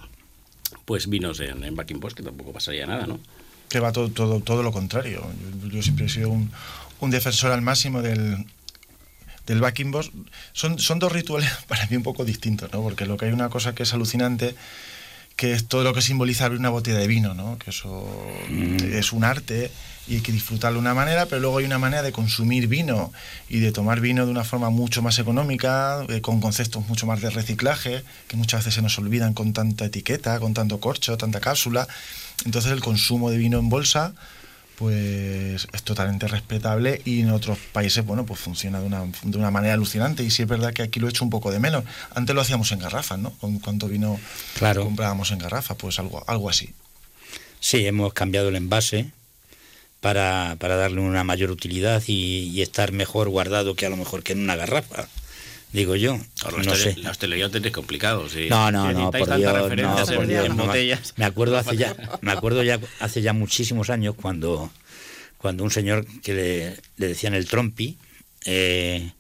pues 0.85 1.09
vinos 1.09 1.41
en, 1.41 1.65
en 1.65 1.75
backing 1.75 1.99
post, 1.99 2.17
que 2.17 2.23
tampoco 2.23 2.53
pasaría 2.53 2.87
nada, 2.87 3.07
¿no? 3.07 3.19
Que 3.69 3.81
va 3.81 3.91
todo, 3.91 4.11
todo, 4.11 4.41
todo 4.41 4.63
lo 4.63 4.71
contrario. 4.71 5.27
Yo, 5.73 5.83
siempre 5.83 6.07
he 6.07 6.09
sido 6.09 6.29
un, 6.29 6.53
un 7.01 7.11
defensor 7.11 7.51
al 7.51 7.63
máximo 7.63 8.01
del, 8.01 8.47
del 9.47 9.61
backing 9.61 9.91
boss 9.91 10.13
son, 10.53 10.79
son 10.79 10.99
dos 11.01 11.13
rituales 11.13 11.51
para 11.69 11.87
mí 11.87 11.97
un 11.97 12.05
poco 12.05 12.25
distintos, 12.25 12.73
¿no? 12.73 12.83
Porque 12.83 13.07
lo 13.07 13.17
que 13.17 13.27
hay 13.27 13.33
una 13.33 13.49
cosa 13.49 13.75
que 13.75 13.83
es 13.83 13.93
alucinante 13.93 14.55
que 15.37 15.53
es 15.53 15.69
todo 15.69 15.85
lo 15.85 15.93
que 15.95 16.03
simboliza 16.03 16.47
abrir 16.47 16.59
una 16.59 16.71
botella 16.71 16.99
de 16.99 17.07
vino, 17.07 17.35
¿no? 17.35 17.59
Que 17.59 17.71
eso 17.71 18.09
mm. 18.49 18.95
es 18.95 19.13
un 19.13 19.23
arte 19.23 19.71
y 20.09 20.17
hay 20.17 20.21
que 20.21 20.33
disfrutarlo 20.33 20.77
de 20.77 20.81
una 20.81 20.95
manera, 20.95 21.27
pero 21.27 21.41
luego 21.41 21.59
hay 21.59 21.65
una 21.65 21.79
manera 21.79 22.03
de 22.03 22.13
consumir 22.13 22.69
vino 22.69 23.13
y 23.49 23.59
de 23.59 23.73
tomar 23.73 24.01
vino 24.01 24.25
de 24.25 24.31
una 24.31 24.45
forma 24.45 24.71
mucho 24.71 25.03
más 25.03 25.19
económica, 25.19 26.05
eh, 26.09 26.21
con 26.21 26.41
conceptos 26.41 26.87
mucho 26.89 27.07
más 27.07 27.21
de 27.21 27.31
reciclaje, 27.31 28.03
que 28.29 28.37
muchas 28.37 28.61
veces 28.61 28.75
se 28.75 28.83
nos 28.83 28.99
olvidan 28.99 29.35
con 29.35 29.53
tanta 29.53 29.85
etiqueta, 29.85 30.39
con 30.41 30.55
tanto 30.55 30.81
corcho, 30.81 31.17
tanta 31.19 31.41
cápsula. 31.41 31.87
Entonces 32.45 32.73
el 32.73 32.81
consumo 32.81 33.31
de 33.31 33.39
vino 33.39 33.59
en 33.59 33.69
bolsa 33.69 34.15
pues 34.77 35.69
es 35.73 35.83
totalmente 35.83 36.29
respetable 36.29 37.01
y 37.05 37.21
en 37.21 37.31
otros 37.31 37.59
países, 37.73 38.05
bueno, 38.05 38.27
pues 38.27 38.39
funciona 38.39 38.81
de 38.81 38.87
una, 38.87 39.05
de 39.23 39.39
una 39.39 39.51
manera 39.51 39.75
alucinante 39.75 40.23
y 40.23 40.31
sí 40.31 40.43
es 40.43 40.49
verdad 40.49 40.73
que 40.73 40.83
aquí 40.83 41.01
lo 41.01 41.07
he 41.07 41.11
hecho 41.11 41.25
un 41.25 41.31
poco 41.31 41.51
de 41.51 41.59
menos. 41.59 41.85
Antes 42.15 42.35
lo 42.35 42.43
hacíamos 42.43 42.71
en 42.73 42.81
garrafas, 42.81 43.19
¿no? 43.19 43.31
Con 43.39 43.59
cuánto 43.59 43.89
vino 43.89 44.21
claro. 44.59 44.85
comprábamos 44.85 45.31
en 45.31 45.39
garrafa, 45.39 45.75
pues 45.75 45.99
algo, 45.99 46.23
algo 46.27 46.51
así. 46.51 46.75
Sí, 47.61 47.87
hemos 47.87 48.13
cambiado 48.13 48.51
el 48.51 48.57
envase 48.57 49.11
para, 50.01 50.57
para 50.59 50.77
darle 50.77 51.01
una 51.01 51.25
mayor 51.25 51.51
utilidad 51.51 52.03
y, 52.07 52.61
estar 52.61 52.93
mejor 52.93 53.29
guardado 53.29 53.75
que 53.75 53.87
a 53.87 53.91
lo 53.91 53.97
mejor 53.97 54.23
que 54.23 54.33
en 54.33 54.41
una 54.41 54.57
garrafa 54.57 55.09
digo 55.73 55.97
yo. 55.97 56.19
no 56.65 56.75
sé. 56.75 56.97
La 56.99 57.11
hostelería 57.11 57.49
tenéis 57.51 57.75
complicado, 57.75 58.29
sí. 58.29 58.49
No, 58.49 58.71
no, 58.71 58.93
no, 58.93 59.11
por 59.11 59.37
Dios, 59.37 60.55
no, 60.55 60.73
Me 61.17 61.25
acuerdo 61.25 61.59
hace 61.59 61.77
ya, 61.77 61.95
me 62.21 62.33
acuerdo 62.33 62.63
ya 62.63 62.81
hace 63.01 63.23
ya 63.23 63.33
muchísimos 63.33 63.91
años 63.91 64.15
cuando, 64.15 64.71
cuando 65.39 65.65
un 65.65 65.71
señor 65.71 66.07
que 66.23 66.35
le, 66.35 66.77
le 66.97 67.09
decían 67.09 67.35
el 67.35 67.47
trompi 67.47 67.99
eh, 68.45 69.13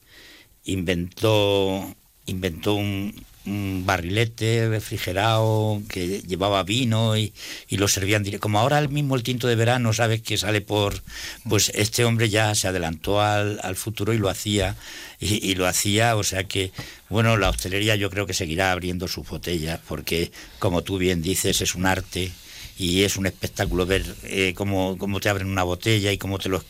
inventó 0.65 1.95
inventó 2.26 2.75
un, 2.75 3.15
un 3.47 3.85
barrilete 3.87 4.69
refrigerado 4.69 5.83
que 5.88 6.21
llevaba 6.23 6.62
vino 6.62 7.17
y, 7.17 7.33
lo 7.71 7.88
servían 7.88 8.25
como 8.41 8.59
ahora 8.59 8.79
el 8.79 8.88
mismo 8.88 9.17
el 9.17 9.23
tinto 9.23 9.47
de 9.47 9.55
verano 9.55 9.93
sabes 9.93 10.23
que 10.23 10.38
sale 10.38 10.61
por 10.61 11.03
pues 11.49 11.71
este 11.75 12.05
hombre 12.05 12.29
ya 12.29 12.55
se 12.55 12.69
adelantó 12.69 13.21
al, 13.21 13.76
futuro 13.76 14.15
y 14.15 14.19
lo 14.19 14.29
hacía 14.29 14.76
y, 15.21 15.55
lo 15.55 15.67
hacía 15.67 16.17
o 16.17 16.23
sea 16.23 16.45
que 16.45 16.73
bueno 17.09 17.37
la 17.37 17.50
hostelería 17.50 17.97
yo 17.97 18.11
creo 18.11 18.26
que 18.26 18.35
seguirá 18.35 18.73
abriendo 18.73 19.09
sus 19.09 19.29
botellas 19.29 19.79
porque 19.87 20.33
como 20.59 20.83
tú 20.83 20.99
bien 20.99 21.23
dices 21.23 21.61
es 21.61 21.75
un 21.75 21.87
arte 21.87 22.33
y 22.79 23.05
es 23.05 23.17
un 23.17 23.26
espectáculo 23.26 23.87
ver 23.87 24.05
eh, 24.25 24.53
cómo, 24.55 24.97
te 25.21 25.29
abren 25.29 25.49
una 25.49 25.62
botella 25.62 26.12
y 26.12 26.19
cómo 26.19 26.38
te 26.38 26.49
lo, 26.49 26.62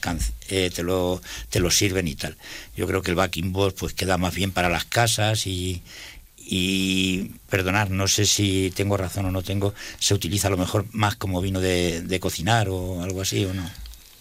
eh, 0.48 0.70
te 0.72 0.82
lo 0.82 1.20
te 1.50 1.58
lo 1.58 1.70
sirven 1.70 2.06
y 2.06 2.14
tal. 2.14 2.36
Yo 2.76 2.86
creo 2.86 3.02
que 3.02 3.10
el 3.10 3.16
backing 3.16 3.52
board 3.52 3.74
pues 3.74 3.92
queda 3.92 4.16
más 4.16 4.34
bien 4.34 4.52
para 4.52 4.68
las 4.68 4.84
casas 4.84 5.46
y, 5.46 5.82
y 6.46 7.32
perdonar, 7.50 7.90
no 7.90 8.06
sé 8.08 8.24
si 8.24 8.72
tengo 8.74 8.96
razón 8.96 9.26
o 9.26 9.30
no 9.30 9.42
tengo, 9.42 9.74
se 9.98 10.14
utiliza 10.14 10.48
a 10.48 10.52
lo 10.52 10.56
mejor 10.56 10.86
más 10.92 11.16
como 11.16 11.40
vino 11.40 11.60
de, 11.60 12.02
de 12.02 12.20
cocinar 12.20 12.68
o 12.68 13.02
algo 13.02 13.20
así 13.22 13.44
o 13.44 13.52
no. 13.52 13.68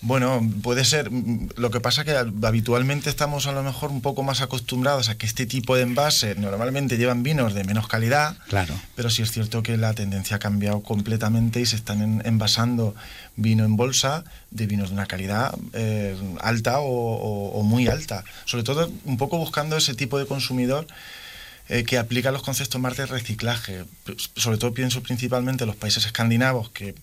Bueno, 0.05 0.47
puede 0.61 0.85
ser. 0.85 1.09
Lo 1.55 1.71
que 1.71 1.79
pasa 1.79 2.01
es 2.01 2.05
que 2.05 2.45
habitualmente 2.45 3.09
estamos 3.09 3.47
a 3.47 3.53
lo 3.53 3.63
mejor 3.63 3.89
un 3.89 4.01
poco 4.01 4.21
más 4.21 4.41
acostumbrados 4.41 5.09
a 5.09 5.17
que 5.17 5.25
este 5.25 5.47
tipo 5.47 5.75
de 5.75 5.81
envases 5.81 6.37
normalmente 6.37 6.97
llevan 6.97 7.23
vinos 7.23 7.55
de 7.55 7.63
menos 7.63 7.87
calidad. 7.87 8.37
Claro. 8.47 8.75
Pero 8.95 9.09
sí 9.09 9.23
es 9.23 9.31
cierto 9.31 9.63
que 9.63 9.77
la 9.77 9.95
tendencia 9.95 10.35
ha 10.35 10.39
cambiado 10.39 10.81
completamente 10.83 11.59
y 11.59 11.65
se 11.65 11.75
están 11.75 12.21
envasando 12.23 12.93
vino 13.35 13.65
en 13.65 13.77
bolsa 13.77 14.23
de 14.51 14.67
vinos 14.67 14.89
de 14.89 14.93
una 14.93 15.07
calidad 15.07 15.55
eh, 15.73 16.15
alta 16.39 16.81
o, 16.81 17.63
muy 17.63 17.87
alta. 17.87 18.23
Sobre 18.45 18.63
todo 18.63 18.91
un 19.05 19.17
poco 19.17 19.39
buscando 19.39 19.75
ese 19.75 19.95
tipo 19.95 20.19
de 20.19 20.27
consumidor 20.27 20.85
eh, 21.69 21.83
que 21.83 21.97
aplica 21.97 22.31
los 22.31 22.43
conceptos 22.43 22.79
más 22.79 22.97
de 22.97 23.05
reciclaje. 23.05 23.85
Sobre 24.35 24.57
todo 24.57 24.73
pienso 24.73 25.01
principalmente 25.01 25.63
en 25.63 25.67
los 25.67 25.75
países 25.75 26.05
escandinavos 26.05 26.69
que 26.69 26.95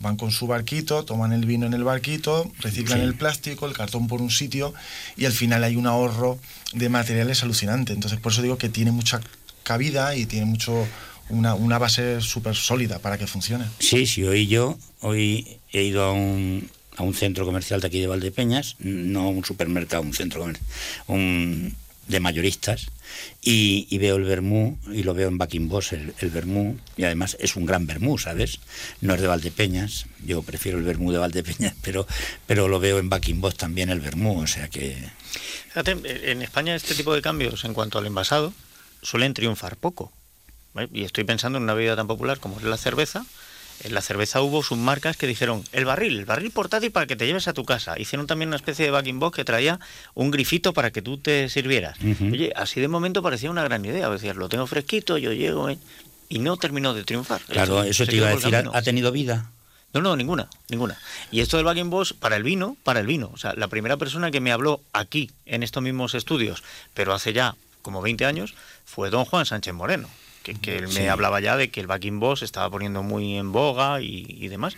van 0.00 0.16
con 0.16 0.30
su 0.32 0.46
barquito, 0.46 1.04
toman 1.04 1.32
el 1.32 1.44
vino 1.44 1.66
en 1.66 1.74
el 1.74 1.84
barquito, 1.84 2.50
reciclan 2.60 3.00
el 3.00 3.14
plástico, 3.14 3.66
el 3.66 3.74
cartón 3.74 4.08
por 4.08 4.22
un 4.22 4.30
sitio 4.30 4.72
y 5.16 5.26
al 5.26 5.32
final 5.32 5.62
hay 5.62 5.76
un 5.76 5.86
ahorro 5.86 6.38
de 6.72 6.88
materiales 6.88 7.42
alucinante. 7.42 7.92
Entonces 7.92 8.18
por 8.18 8.32
eso 8.32 8.42
digo 8.42 8.56
que 8.58 8.68
tiene 8.68 8.92
mucha 8.92 9.20
cabida 9.62 10.16
y 10.16 10.26
tiene 10.26 10.46
mucho 10.46 10.88
una, 11.28 11.54
una 11.54 11.78
base 11.78 12.20
súper 12.20 12.56
sólida 12.56 12.98
para 12.98 13.18
que 13.18 13.26
funcione. 13.26 13.66
Sí, 13.78 14.06
sí, 14.06 14.24
hoy 14.24 14.46
yo, 14.46 14.78
hoy 15.00 15.58
he 15.72 15.82
ido 15.82 16.02
a 16.02 16.12
un, 16.12 16.68
a 16.96 17.02
un 17.02 17.14
centro 17.14 17.44
comercial 17.44 17.80
de 17.80 17.86
aquí 17.86 18.00
de 18.00 18.06
Valdepeñas, 18.06 18.76
no 18.80 19.28
un 19.28 19.44
supermercado, 19.44 20.02
un 20.02 20.14
centro 20.14 20.40
comercial, 20.40 20.66
un 21.06 21.74
de 22.10 22.20
mayoristas 22.20 22.88
y, 23.42 23.96
veo 23.98 24.16
el 24.16 24.24
vermú 24.24 24.78
y 24.92 25.02
lo 25.02 25.14
veo 25.14 25.28
en 25.28 25.38
Bucking 25.38 25.68
Boss 25.68 25.92
el, 25.92 26.14
el 26.18 26.76
y 26.96 27.04
además 27.04 27.36
es 27.40 27.56
un 27.56 27.66
gran 27.66 27.86
vermú, 27.86 28.18
¿sabes? 28.18 28.60
No 29.00 29.14
es 29.14 29.20
de 29.20 29.26
Valdepeñas, 29.26 30.06
yo 30.24 30.42
prefiero 30.42 30.78
el 30.78 30.84
vermú 30.84 31.12
de 31.12 31.18
Valdepeñas, 31.18 31.74
pero, 31.82 32.06
pero 32.46 32.68
lo 32.68 32.80
veo 32.80 32.98
en 32.98 33.08
Bucking 33.08 33.40
Boss 33.40 33.56
también 33.56 33.90
el 33.90 34.00
vermú, 34.00 34.40
o 34.40 34.46
sea 34.46 34.68
que... 34.68 34.96
Fíjate, 35.68 35.96
en 36.30 36.42
España 36.42 36.74
este 36.74 36.94
tipo 36.94 37.14
de 37.14 37.22
cambios 37.22 37.64
en 37.64 37.74
cuanto 37.74 37.98
al 37.98 38.06
envasado 38.06 38.52
suelen 39.02 39.34
triunfar 39.34 39.76
poco. 39.76 40.12
Y 40.92 41.04
estoy 41.04 41.24
pensando 41.24 41.58
en 41.58 41.64
una 41.64 41.74
bebida 41.74 41.96
tan 41.96 42.06
popular 42.06 42.38
como 42.38 42.58
es 42.58 42.64
la 42.64 42.76
cerveza, 42.76 43.24
en 43.84 43.94
la 43.94 44.00
cerveza 44.00 44.42
hubo 44.42 44.62
submarcas 44.62 45.16
que 45.16 45.26
dijeron 45.26 45.64
el 45.72 45.84
barril, 45.84 46.18
el 46.18 46.24
barril 46.24 46.50
portátil 46.50 46.90
para 46.90 47.06
que 47.06 47.16
te 47.16 47.26
lleves 47.26 47.48
a 47.48 47.52
tu 47.52 47.64
casa. 47.64 47.98
Hicieron 47.98 48.26
también 48.26 48.48
una 48.48 48.56
especie 48.56 48.84
de 48.84 48.90
backing 48.90 49.18
box 49.18 49.36
que 49.36 49.44
traía 49.44 49.80
un 50.14 50.30
grifito 50.30 50.72
para 50.72 50.90
que 50.90 51.02
tú 51.02 51.18
te 51.18 51.48
sirvieras. 51.48 51.98
Oye, 52.00 52.52
así 52.56 52.80
de 52.80 52.88
momento 52.88 53.22
parecía 53.22 53.50
una 53.50 53.64
gran 53.64 53.84
idea. 53.84 54.08
Decías, 54.10 54.36
lo 54.36 54.48
tengo 54.48 54.66
fresquito, 54.66 55.18
yo 55.18 55.32
llego. 55.32 55.68
¿eh? 55.70 55.78
Y 56.28 56.38
no 56.38 56.56
terminó 56.56 56.94
de 56.94 57.04
triunfar. 57.04 57.40
Claro, 57.42 57.82
eso, 57.82 58.06
te 58.06 58.16
iba 58.16 58.28
a 58.28 58.36
decir, 58.36 58.54
¿ha 58.54 58.82
tenido 58.82 59.12
vida? 59.12 59.50
No, 59.92 60.00
no, 60.00 60.16
ninguna, 60.16 60.48
ninguna. 60.68 60.96
Y 61.32 61.40
esto 61.40 61.56
del 61.56 61.66
backing 61.66 61.90
box 61.90 62.12
para 62.12 62.36
el 62.36 62.44
vino, 62.44 62.76
para 62.84 63.00
el 63.00 63.06
vino. 63.06 63.30
O 63.34 63.38
sea, 63.38 63.54
la 63.54 63.68
primera 63.68 63.96
persona 63.96 64.30
que 64.30 64.40
me 64.40 64.52
habló 64.52 64.80
aquí, 64.92 65.30
en 65.46 65.62
estos 65.62 65.82
mismos 65.82 66.14
estudios, 66.14 66.62
pero 66.94 67.12
hace 67.12 67.32
ya 67.32 67.56
como 67.82 68.00
20 68.00 68.24
años, 68.26 68.54
fue 68.84 69.10
don 69.10 69.24
Juan 69.24 69.46
Sánchez 69.46 69.74
Moreno 69.74 70.08
que, 70.42 70.78
él 70.78 70.88
me 70.88 71.10
hablaba 71.10 71.40
ya 71.40 71.56
de 71.56 71.70
que 71.70 71.80
el 71.80 71.86
backing 71.86 72.20
boss 72.20 72.42
estaba 72.42 72.70
poniendo 72.70 73.02
muy 73.02 73.36
en 73.36 73.52
boga 73.52 74.00
y, 74.00 74.48
demás. 74.48 74.76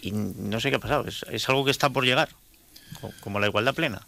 Y 0.00 0.12
no 0.12 0.60
sé 0.60 0.70
qué 0.70 0.76
ha 0.76 0.80
pasado, 0.80 1.06
es, 1.06 1.48
algo 1.48 1.64
que 1.64 1.70
está 1.70 1.90
por 1.90 2.04
llegar, 2.04 2.28
como 3.20 3.40
la 3.40 3.46
igualdad 3.46 3.74
plena. 3.74 4.02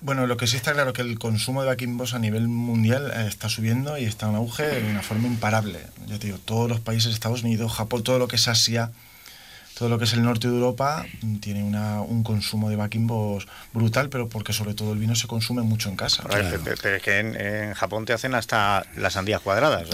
Bueno, 0.00 0.26
lo 0.26 0.36
que 0.36 0.46
sí 0.46 0.56
está 0.56 0.72
claro 0.72 0.90
es 0.90 0.96
que 0.96 1.02
el 1.02 1.18
consumo 1.18 1.62
de 1.62 1.68
backing 1.68 1.96
boss 1.96 2.14
a 2.14 2.18
nivel 2.18 2.46
mundial 2.46 3.10
eh, 3.14 3.26
está 3.26 3.48
subiendo 3.48 3.96
y 3.98 4.04
está 4.04 4.28
en 4.28 4.36
auge 4.36 4.64
de 4.64 4.90
una 4.90 5.02
forma 5.02 5.26
imparable. 5.26 5.80
Ya 6.06 6.18
te 6.18 6.26
digo, 6.26 6.38
todos 6.38 6.68
los 6.68 6.80
países, 6.80 7.12
Estados 7.12 7.42
Unidos, 7.42 7.72
Japón, 7.72 8.02
todo 8.02 8.18
lo 8.18 8.28
que 8.28 8.36
es 8.36 8.46
Asia, 8.48 8.92
todo 9.74 9.88
lo 9.88 9.98
que 9.98 10.04
es 10.04 10.12
el 10.12 10.22
norte 10.22 10.48
de 10.48 10.54
Europa 10.54 11.04
tiene 11.40 11.64
un 11.64 12.22
consumo 12.22 12.70
de 12.70 12.76
baquimbos 12.76 13.46
brutal, 13.72 14.08
pero 14.08 14.28
porque 14.28 14.52
sobre 14.52 14.74
todo 14.74 14.92
el 14.92 14.98
vino 14.98 15.16
se 15.16 15.26
consume 15.26 15.62
mucho 15.62 15.88
en 15.88 15.96
casa. 15.96 16.24
Pero, 16.30 16.96
es 16.96 17.02
que 17.02 17.18
en, 17.18 17.74
Japón 17.74 18.04
te 18.04 18.12
hacen 18.12 18.34
hasta 18.34 18.86
las 18.96 19.14
sandías 19.14 19.40
cuadradas. 19.40 19.88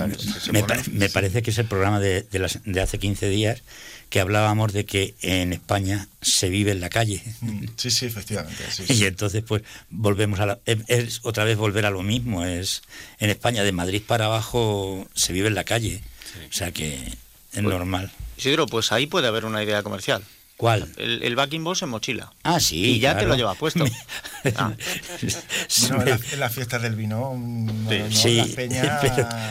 me, 0.92 1.08
parece 1.08 1.42
que 1.42 1.50
es 1.50 1.58
el 1.58 1.66
programa 1.66 1.99
de, 1.99 2.22
de, 2.22 2.80
hace 2.80 2.99
15 2.99 3.28
días 3.28 3.62
que 4.10 4.20
hablábamos 4.20 4.72
de 4.72 4.84
que 4.84 5.14
en 5.22 5.52
España 5.52 6.08
se 6.20 6.50
vive 6.50 6.72
en 6.72 6.80
la 6.80 6.90
calle. 6.90 7.22
Mm, 7.40 7.66
sí, 7.76 7.90
sí, 7.90 8.06
efectivamente. 8.06 8.64
Y 8.88 9.04
entonces, 9.04 9.42
pues, 9.46 9.62
volvemos 9.88 10.40
a 10.40 10.46
la, 10.46 10.58
es, 10.66 11.20
otra 11.22 11.44
vez 11.44 11.56
volver 11.56 11.87
a 11.87 11.90
lo 11.90 12.02
mismo. 12.02 12.44
Es 12.44 12.82
en 13.18 13.30
España, 13.30 13.62
de 13.62 13.72
Madrid 13.72 14.02
para 14.06 14.26
abajo, 14.26 15.06
se 15.14 15.32
vive 15.32 15.49
en 15.49 15.54
la 15.54 15.64
calle. 15.64 16.02
O 16.50 16.52
sea 16.52 16.72
que 16.72 17.14
es 17.52 17.62
pues 17.62 17.64
normal. 17.64 18.11
Isidro, 18.37 18.66
pues 18.66 18.92
ahí 18.92 19.07
puede 19.07 19.28
haber 19.28 19.45
una 19.45 19.62
idea 19.62 19.83
comercial. 19.83 20.23
¿Cuál? 20.61 20.92
El, 20.99 21.23
el 21.23 21.37
backing 21.37 21.64
boss 21.64 21.80
en 21.80 21.88
mochila. 21.88 22.35
Ah, 22.42 22.61
sí. 22.61 22.85
Y 22.85 23.00
ya 23.00 23.16
te 23.16 23.25
lo 23.25 23.35
llevas 23.35 23.57
puesto. 23.57 23.83
ah. 24.57 24.75
en, 26.33 26.38
la, 26.38 26.50
fiesta 26.50 26.78
del 26.78 26.97
vino, 26.97 27.35
sí. 28.11 28.40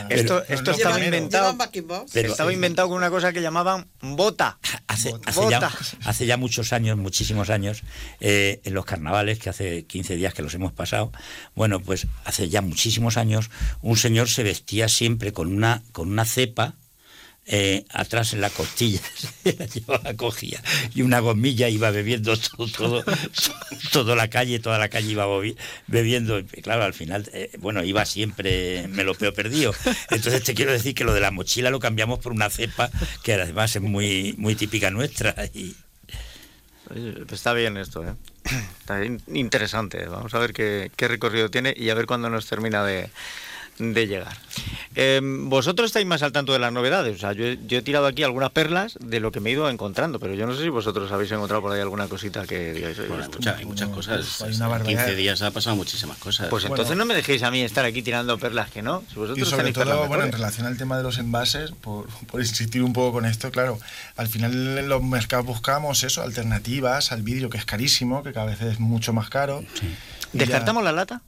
esto, 0.08 0.44
esto 0.48 0.70
estaba 0.70 1.04
inventado. 1.04 1.58
estaba 2.14 2.52
inventado 2.52 2.86
con 2.86 2.98
una 2.98 3.10
cosa 3.10 3.32
que 3.32 3.42
llamaban 3.42 3.88
bota. 4.00 4.60
Hace, 4.86 5.12
Ya, 5.50 5.68
hace 6.04 6.26
ya, 6.26 6.36
muchos 6.36 6.72
años, 6.72 6.96
muchísimos 6.96 7.50
años, 7.50 7.82
eh, 8.20 8.60
en 8.62 8.74
los 8.74 8.84
carnavales, 8.84 9.40
que 9.40 9.50
hace 9.50 9.86
15 9.86 10.14
días 10.14 10.32
que 10.32 10.42
los 10.42 10.54
hemos 10.54 10.72
pasado, 10.72 11.10
bueno, 11.56 11.80
pues 11.80 12.06
hace 12.24 12.48
ya 12.48 12.62
muchísimos 12.62 13.16
años, 13.16 13.50
un 13.82 13.96
señor 13.96 14.28
se 14.28 14.44
vestía 14.44 14.86
siempre 14.86 15.32
con 15.32 15.52
una, 15.52 15.82
con 15.90 16.08
una 16.08 16.24
cepa 16.24 16.76
eh, 17.52 17.84
atrás 17.90 18.32
en 18.32 18.40
la 18.40 18.48
costilla, 18.48 19.00
la 19.44 19.66
llevaba, 19.66 20.14
cogía, 20.14 20.62
y 20.94 21.02
una 21.02 21.18
gomilla 21.18 21.68
iba 21.68 21.90
bebiendo 21.90 22.36
todo, 22.76 23.02
todo, 23.90 24.14
la 24.14 24.30
calle, 24.30 24.60
toda 24.60 24.78
la 24.78 24.88
calle 24.88 25.10
iba 25.10 25.26
bebiendo, 25.88 26.40
claro, 26.62 26.84
al 26.84 26.94
final, 26.94 27.28
eh, 27.32 27.50
bueno, 27.58 27.82
iba 27.82 28.04
siempre 28.06 28.86
me 28.86 29.02
lo 29.02 29.16
peor 29.16 29.34
perdido. 29.34 29.74
Entonces 30.10 30.44
te 30.44 30.54
quiero 30.54 30.70
decir 30.70 30.94
que 30.94 31.02
lo 31.02 31.12
de 31.12 31.20
la 31.20 31.32
mochila 31.32 31.70
lo 31.70 31.80
cambiamos 31.80 32.20
por 32.20 32.30
una 32.30 32.50
cepa 32.50 32.88
que 33.24 33.34
además 33.34 33.74
es 33.74 33.82
muy, 33.82 34.36
muy 34.38 34.54
típica 34.54 34.92
nuestra. 34.92 35.34
Y... 35.52 35.74
Está 37.32 37.52
bien 37.52 37.76
esto, 37.78 38.04
¿eh? 38.04 38.14
está 38.78 39.04
interesante. 39.04 40.06
Vamos 40.06 40.34
a 40.34 40.38
ver 40.38 40.52
qué, 40.52 40.92
qué 40.94 41.08
recorrido 41.08 41.50
tiene 41.50 41.74
y 41.76 41.90
a 41.90 41.94
ver 41.94 42.06
cuándo 42.06 42.30
nos 42.30 42.46
termina 42.46 42.84
de 42.84 43.10
de 43.80 44.06
llegar. 44.06 44.36
Em, 44.94 45.48
vosotros 45.48 45.86
estáis 45.86 46.06
más 46.06 46.22
al 46.22 46.32
tanto 46.32 46.52
de 46.52 46.58
las 46.58 46.72
novedades. 46.72 47.16
O 47.16 47.18
sea, 47.18 47.32
yo, 47.32 47.44
he 47.46 47.82
tirado 47.82 48.06
aquí 48.06 48.22
algunas 48.22 48.50
perlas 48.50 48.98
de 49.00 49.20
lo 49.20 49.30
que 49.30 49.40
me 49.40 49.50
he 49.50 49.52
ido 49.52 49.70
encontrando, 49.70 50.18
pero 50.18 50.34
yo 50.34 50.46
no 50.46 50.54
sé 50.54 50.62
si 50.62 50.68
vosotros 50.68 51.10
habéis 51.12 51.30
encontrado 51.30 51.62
por 51.62 51.72
ahí 51.72 51.80
alguna 51.80 52.08
cosita 52.08 52.46
que 52.46 52.72
digáis. 52.72 52.98
hay, 52.98 53.64
muchas 53.64 53.88
cosas. 53.88 54.42
Hay 54.42 54.52
15 54.84 55.14
días 55.14 55.42
ha 55.42 55.50
pasado 55.52 55.76
muchísimas 55.76 56.18
cosas. 56.18 56.48
Pues 56.48 56.64
entonces 56.64 56.96
no 56.96 57.04
me 57.04 57.14
dejéis 57.14 57.42
a 57.42 57.50
mí 57.50 57.62
estar 57.62 57.84
aquí 57.84 58.02
tirando 58.02 58.36
perlas 58.38 58.70
que 58.70 58.82
no. 58.82 59.02
y 59.36 59.44
sobre 59.44 59.72
todo, 59.72 60.06
bueno, 60.08 60.24
en 60.24 60.32
relación 60.32 60.66
al 60.66 60.76
tema 60.76 60.96
de 60.96 61.02
los 61.02 61.18
envases, 61.18 61.70
por, 61.70 62.08
insistir 62.34 62.82
un 62.82 62.92
poco 62.92 63.12
con 63.12 63.26
esto, 63.26 63.50
claro, 63.50 63.78
al 64.16 64.28
final 64.28 64.78
en 64.78 64.88
los 64.88 65.02
mercados 65.02 65.46
buscamos 65.46 66.02
eso, 66.02 66.22
alternativas 66.22 67.12
al 67.12 67.22
vidrio 67.22 67.48
que 67.48 67.58
es 67.58 67.64
carísimo, 67.64 68.22
que 68.22 68.32
cada 68.32 68.46
vez 68.46 68.60
es 68.62 68.80
mucho 68.80 69.12
más 69.12 69.30
caro. 69.30 69.64
¿Descartamos 70.32 70.82
la 70.84 70.92
lata? 70.92 71.22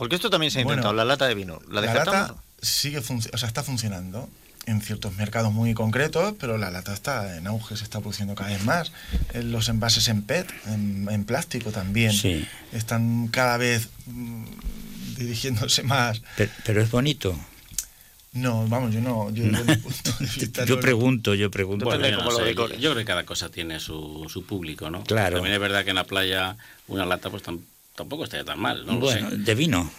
Porque 0.00 0.16
esto 0.16 0.30
también 0.30 0.50
se 0.50 0.60
ha 0.60 0.62
intentado, 0.62 0.94
la 0.94 1.04
lata 1.04 1.28
de 1.28 1.34
vino. 1.34 1.60
¿La, 1.70 1.82
la 1.82 1.92
lata 1.92 2.34
sigue 2.62 3.00
o 3.00 3.02
sea, 3.02 3.46
está 3.46 3.62
funcionando 3.62 4.30
en 4.64 4.80
ciertos 4.80 5.14
mercados 5.16 5.52
muy 5.52 5.74
concretos, 5.74 6.32
pero 6.40 6.56
la 6.56 6.70
lata 6.70 6.94
está 6.94 7.36
en 7.36 7.46
auge, 7.46 7.76
se 7.76 7.84
está 7.84 8.00
produciendo 8.00 8.34
cada 8.34 8.48
vez 8.48 8.64
más. 8.64 8.92
Los 9.34 9.68
envases 9.68 10.08
en 10.08 10.22
PET, 10.22 10.50
en, 10.68 11.24
plástico 11.26 11.70
también, 11.70 12.14
están 12.72 13.28
cada 13.28 13.58
vez 13.58 13.90
mm, 14.06 14.44
dirigiéndose 15.18 15.82
más. 15.82 16.22
Pero, 16.64 16.80
es 16.80 16.90
bonito. 16.90 17.38
No, 18.32 18.66
vamos, 18.68 18.94
yo 18.94 19.02
no. 19.02 19.28
Yo, 19.28 19.44
yo 20.64 20.80
pregunto, 20.80 21.34
yo 21.34 21.50
pregunto. 21.50 21.84
yo, 21.94 22.78
creo 22.78 22.94
que 22.94 23.04
cada 23.04 23.26
cosa 23.26 23.50
tiene 23.50 23.78
su, 23.80 24.26
su 24.30 24.46
público, 24.46 24.88
¿no? 24.88 25.04
Claro. 25.04 25.36
También 25.36 25.52
es 25.56 25.60
verdad 25.60 25.84
que 25.84 25.90
en 25.90 25.96
la 25.96 26.04
playa 26.04 26.56
una 26.88 27.04
lata 27.04 27.28
pues 27.28 27.42
tampoco 27.42 27.68
estaría 28.24 28.44
tan 28.44 28.60
mal, 28.60 28.86
no 28.86 28.98
lo 28.98 29.10
sé. 29.10 29.22
de 29.22 29.54
vino. 29.54 29.90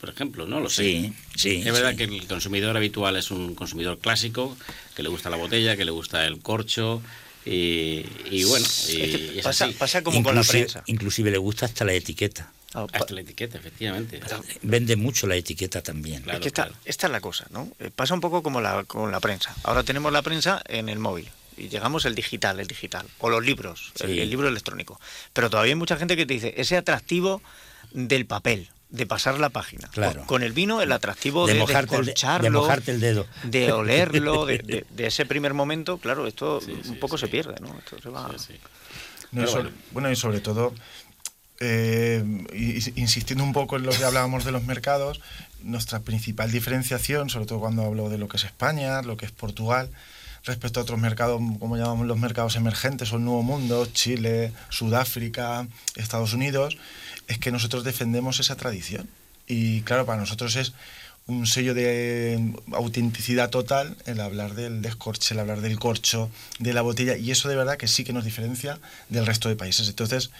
Por 0.00 0.10
ejemplo, 0.10 0.46
no 0.46 0.60
lo 0.60 0.68
sé. 0.68 0.82
Sí, 0.82 1.12
sí. 1.34 1.62
Es 1.64 1.72
verdad 1.72 1.96
que 1.96 2.04
el 2.04 2.26
consumidor 2.26 2.76
habitual 2.76 3.16
es 3.16 3.30
un 3.30 3.54
consumidor 3.54 3.98
clásico, 3.98 4.56
que 4.94 5.02
le 5.02 5.08
gusta 5.08 5.30
la 5.30 5.36
botella, 5.36 5.76
que 5.76 5.84
le 5.84 5.90
gusta 5.90 6.26
el 6.26 6.40
corcho, 6.40 7.02
y, 7.46 8.44
bueno, 8.44 8.66
y, 8.88 9.40
pasa, 9.42 9.68
pasa, 9.78 10.02
como 10.02 10.22
con 10.22 10.34
la 10.34 10.42
prensa. 10.42 10.82
Inclusive 10.86 11.30
le 11.30 11.38
gusta 11.38 11.66
hasta 11.66 11.84
la 11.84 11.92
etiqueta. 11.92 12.50
Ah, 12.72 12.86
hasta 12.92 13.14
la 13.14 13.20
etiqueta, 13.20 13.58
efectivamente. 13.58 14.20
Vende 14.62 14.96
mucho 14.96 15.26
la 15.26 15.36
etiqueta 15.36 15.82
también. 15.82 16.24
es 16.28 16.40
que 16.40 16.48
esta, 16.48 16.70
esta, 16.84 17.06
es 17.06 17.12
la 17.12 17.20
cosa, 17.20 17.46
¿no? 17.50 17.70
Eh, 17.78 17.90
pasa 17.94 18.14
un 18.14 18.20
poco 18.20 18.42
como 18.42 18.60
la, 18.60 18.84
con 18.84 19.10
la 19.10 19.20
prensa. 19.20 19.54
Ahora 19.62 19.84
tenemos 19.84 20.12
la 20.12 20.22
prensa 20.22 20.62
en 20.66 20.88
el 20.88 20.98
móvil 20.98 21.28
y 21.56 21.68
llegamos 21.68 22.04
el 22.04 22.14
digital, 22.14 22.60
el 22.60 22.66
digital, 22.66 23.06
o 23.18 23.30
los 23.30 23.44
libros, 23.44 23.92
el, 24.00 24.28
libro 24.28 24.48
electrónico. 24.48 25.00
Pero 25.32 25.50
todavía 25.50 25.72
hay 25.72 25.78
mucha 25.78 25.96
gente 25.96 26.16
que 26.16 26.26
te 26.26 26.34
dice 26.34 26.54
ese 26.56 26.76
atractivo 26.76 27.42
del 27.92 28.26
papel, 28.26 28.68
de 28.90 29.06
pasar 29.06 29.38
la 29.38 29.50
página. 29.50 29.88
Claro. 29.88 30.24
Con 30.26 30.42
el 30.42 30.52
vino, 30.52 30.80
el 30.80 30.92
atractivo 30.92 31.46
de, 31.46 31.54
de 31.54 31.60
mojarte, 31.60 31.96
el, 31.96 32.14
de 32.42 32.50
mojarte 32.50 32.90
el 32.92 33.00
dedo. 33.00 33.26
De 33.44 33.72
olerlo, 33.72 34.46
de, 34.46 34.84
ese 34.98 35.26
primer 35.26 35.54
momento, 35.54 35.98
claro, 35.98 36.26
esto 36.26 36.60
un 36.86 36.98
poco 36.98 37.18
se 37.18 37.28
pierde, 37.28 37.54
¿no? 37.60 37.76
Esto 37.78 38.00
se 38.00 38.08
va... 38.08 38.30
bueno. 39.92 40.10
y 40.10 40.16
sobre 40.16 40.40
todo, 40.40 40.74
eh, 41.60 42.22
insistiendo 42.96 43.44
un 43.44 43.52
poco 43.52 43.76
en 43.76 43.84
lo 43.84 43.92
que 43.92 44.04
hablábamos 44.04 44.44
de 44.44 44.52
los 44.52 44.64
mercados, 44.64 45.20
nuestra 45.62 46.00
principal 46.00 46.50
diferenciación, 46.50 47.30
sobre 47.30 47.46
todo 47.46 47.60
cuando 47.60 47.84
hablo 47.84 48.08
de 48.08 48.18
lo 48.18 48.28
que 48.28 48.36
es 48.36 48.44
España, 48.44 49.02
lo 49.02 49.16
que 49.16 49.26
es 49.26 49.32
Portugal, 49.32 49.90
respecto 50.44 50.80
a 50.80 50.82
otros 50.82 50.98
mercados, 50.98 51.40
como 51.58 51.76
llamamos 51.76 52.06
los 52.06 52.18
mercados 52.18 52.56
emergentes 52.56 53.12
o 53.12 53.16
el 53.16 53.24
Nuevo 53.24 53.42
Mundo, 53.42 53.86
Chile, 53.86 54.52
Sudáfrica, 54.68 55.66
Estados 55.96 56.32
Unidos, 56.34 56.76
es 57.28 57.38
que 57.38 57.50
nosotros 57.50 57.84
defendemos 57.84 58.40
esa 58.40 58.56
tradición. 58.56 59.08
Y 59.46 59.80
claro, 59.82 60.06
para 60.06 60.20
nosotros 60.20 60.56
es 60.56 60.72
un 61.26 61.46
sello 61.46 61.72
de 61.72 62.52
autenticidad 62.72 63.48
total 63.48 63.96
el 64.04 64.20
hablar 64.20 64.54
del 64.54 64.82
descorche, 64.82 65.32
el 65.32 65.40
hablar 65.40 65.62
del 65.62 65.78
corcho, 65.78 66.30
de 66.58 66.74
la 66.74 66.82
botella, 66.82 67.16
y 67.16 67.30
eso 67.30 67.48
de 67.48 67.56
verdad 67.56 67.78
que 67.78 67.88
sí 67.88 68.04
que 68.04 68.12
nos 68.12 68.24
diferencia 68.24 68.78
del 69.08 69.24
resto 69.24 69.48
de 69.48 69.56
países. 69.56 69.88
Entonces, 69.88 70.30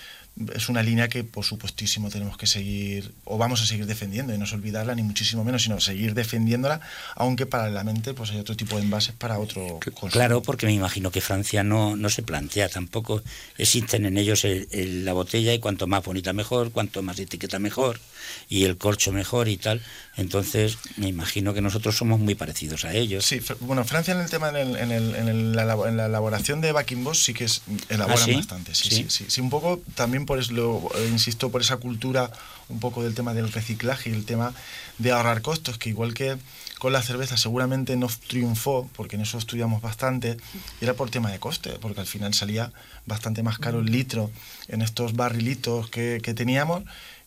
es 0.52 0.68
una 0.68 0.82
línea 0.82 1.08
que 1.08 1.22
por 1.22 1.44
supuestísimo 1.44 2.10
tenemos 2.10 2.36
que 2.36 2.46
seguir 2.46 3.12
o 3.24 3.38
vamos 3.38 3.62
a 3.62 3.66
seguir 3.66 3.86
defendiendo 3.86 4.34
y 4.34 4.38
no 4.38 4.44
es 4.44 4.52
olvidarla 4.52 4.94
ni 4.94 5.02
muchísimo 5.02 5.44
menos 5.44 5.62
sino 5.62 5.78
seguir 5.80 6.14
defendiéndola 6.14 6.80
aunque 7.14 7.46
paralelamente 7.46 8.14
pues 8.14 8.30
hay 8.30 8.38
otro 8.38 8.56
tipo 8.56 8.76
de 8.76 8.82
envases 8.82 9.14
para 9.14 9.38
otro 9.38 9.78
consumo. 9.80 10.10
claro 10.10 10.42
porque 10.42 10.66
me 10.66 10.72
imagino 10.72 11.12
que 11.12 11.20
Francia 11.20 11.62
no, 11.62 11.94
no 11.96 12.08
se 12.10 12.22
plantea 12.22 12.68
tampoco 12.68 13.22
existen 13.58 14.06
en 14.06 14.18
ellos 14.18 14.44
la 14.72 15.12
botella 15.12 15.54
y 15.54 15.60
cuanto 15.60 15.86
más 15.86 16.04
bonita 16.04 16.32
mejor 16.32 16.72
cuanto 16.72 17.00
más 17.02 17.18
etiqueta 17.20 17.60
mejor 17.60 18.00
y 18.48 18.64
el 18.64 18.76
corcho 18.76 19.12
mejor 19.12 19.48
y 19.48 19.56
tal 19.56 19.82
entonces 20.16 20.78
me 20.96 21.08
imagino 21.08 21.54
que 21.54 21.60
nosotros 21.60 21.96
somos 21.96 22.20
muy 22.20 22.34
parecidos 22.34 22.84
a 22.84 22.92
ellos. 22.92 23.24
Sí 23.24 23.40
bueno 23.60 23.84
Francia 23.84 24.14
en 24.14 24.20
el 24.20 24.30
tema 24.30 24.48
en, 24.48 24.56
el, 24.56 25.14
en, 25.14 25.56
la, 25.56 25.62
elaboración 25.62 26.60
de 26.60 26.72
backing 26.72 27.04
boss 27.04 27.24
sí 27.24 27.34
que 27.34 27.44
es, 27.44 27.62
elaboran 27.88 28.30
¿Ah, 28.30 28.36
bastante 28.36 28.74
sí 28.74 28.90
sí, 28.90 29.06
sí 29.08 29.24
sí 29.28 29.40
un 29.40 29.50
poco 29.50 29.80
también 29.94 30.26
por 30.26 30.38
eso, 30.38 30.90
eh, 30.96 31.08
insisto, 31.10 31.50
por 31.50 31.60
esa 31.60 31.76
cultura 31.76 32.30
un 32.68 32.80
poco 32.80 33.02
del 33.02 33.14
tema 33.14 33.34
del 33.34 33.52
reciclaje 33.52 34.10
y 34.10 34.12
el 34.12 34.24
tema 34.24 34.52
de 34.98 35.12
ahorrar 35.12 35.42
costos, 35.42 35.78
que 35.78 35.88
igual 35.88 36.14
que 36.14 36.36
con 36.78 36.92
la 36.92 37.02
cerveza 37.02 37.36
seguramente 37.36 37.96
no 37.96 38.08
triunfó, 38.28 38.88
porque 38.94 39.16
en 39.16 39.22
eso 39.22 39.38
estudiamos 39.38 39.82
bastante, 39.82 40.36
y 40.80 40.84
era 40.84 40.94
por 40.94 41.10
tema 41.10 41.30
de 41.30 41.38
coste, 41.38 41.70
porque 41.80 42.00
al 42.00 42.06
final 42.06 42.34
salía 42.34 42.72
bastante 43.06 43.42
más 43.42 43.58
caro 43.58 43.80
el 43.80 43.86
litro 43.86 44.30
en 44.68 44.82
estos 44.82 45.14
barrilitos 45.14 45.88
que, 45.88 46.20
teníamos 46.34 46.84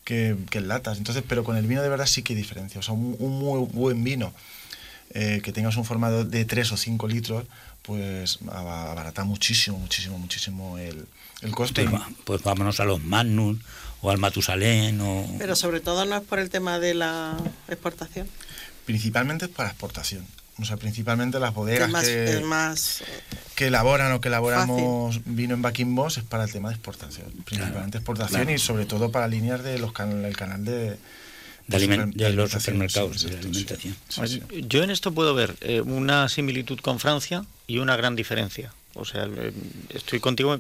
que, 0.07 0.37
en 0.53 0.67
latas. 0.69 0.97
Entonces, 0.97 1.21
pero 1.27 1.43
con 1.43 1.57
el 1.57 1.67
vino 1.67 1.81
de 1.81 1.89
verdad 1.89 2.05
sí 2.05 2.23
que 2.23 2.31
hay 2.31 2.37
diferencia. 2.37 2.79
O 2.79 2.81
sea, 2.81 2.93
un, 2.93 3.17
muy 3.19 3.67
buen 3.73 4.05
vino 4.05 4.33
eh, 5.09 5.41
que 5.43 5.51
tengas 5.51 5.75
un 5.75 5.83
formato 5.83 6.23
de 6.23 6.45
3 6.45 6.71
o 6.71 6.77
5 6.77 7.07
litros, 7.09 7.43
pues 7.81 8.39
abarata 8.49 9.25
muchísimo, 9.25 9.77
muchísimo, 9.77 10.17
muchísimo 10.17 10.77
el, 10.77 11.05
el 11.41 11.51
coste. 11.51 11.89
Pues, 11.89 12.01
pues, 12.23 12.43
vámonos 12.43 12.79
a 12.79 12.85
los 12.85 13.03
Magnum 13.03 13.59
o 14.01 14.09
al 14.09 14.17
Matusalén. 14.17 15.01
O... 15.01 15.35
Pero 15.37 15.57
sobre 15.57 15.81
todo 15.81 16.05
no 16.05 16.15
es 16.15 16.23
por 16.23 16.39
el 16.39 16.49
tema 16.49 16.79
de 16.79 16.93
la 16.93 17.37
exportación. 17.67 18.29
Principalmente 18.85 19.45
es 19.45 19.51
para 19.51 19.69
exportación. 19.69 20.25
O 20.59 20.65
sea, 20.65 20.77
principalmente 20.77 21.39
las 21.39 21.53
bodegas 21.53 21.91
que, 22.03 22.41
más 22.43 23.03
que 23.55 23.67
elaboran 23.67 24.11
o 24.11 24.21
que 24.21 24.27
elaboramos 24.29 25.21
vino 25.25 25.53
en 25.53 25.61
Backing 25.61 25.97
es 26.07 26.23
para 26.23 26.45
el 26.45 26.51
tema 26.51 26.69
de 26.69 26.75
exportación. 26.75 27.27
Principalmente 27.45 27.97
exportación 27.97 28.49
y 28.49 28.57
sobre 28.57 28.85
todo 28.85 29.11
para 29.11 29.27
líneas 29.27 29.63
del 29.63 29.81
los 29.81 29.93
el 29.99 30.35
canal 30.35 30.65
de, 30.65 30.97
de, 31.67 32.33
los 32.33 32.51
supermercados 32.51 33.23
de 33.23 33.37
alimentación. 33.37 33.95
Yo 34.67 34.83
en 34.83 34.89
esto 34.89 35.11
puedo 35.11 35.35
ver 35.35 35.55
eh, 35.61 35.81
una 35.81 36.29
similitud 36.29 36.79
con 36.79 36.99
Francia 36.99 37.45
y 37.67 37.77
una 37.77 37.95
gran 37.95 38.15
diferencia. 38.15 38.73
O 38.97 39.05
sea, 39.05 39.27
estoy 39.89 40.19
contigo, 40.19 40.57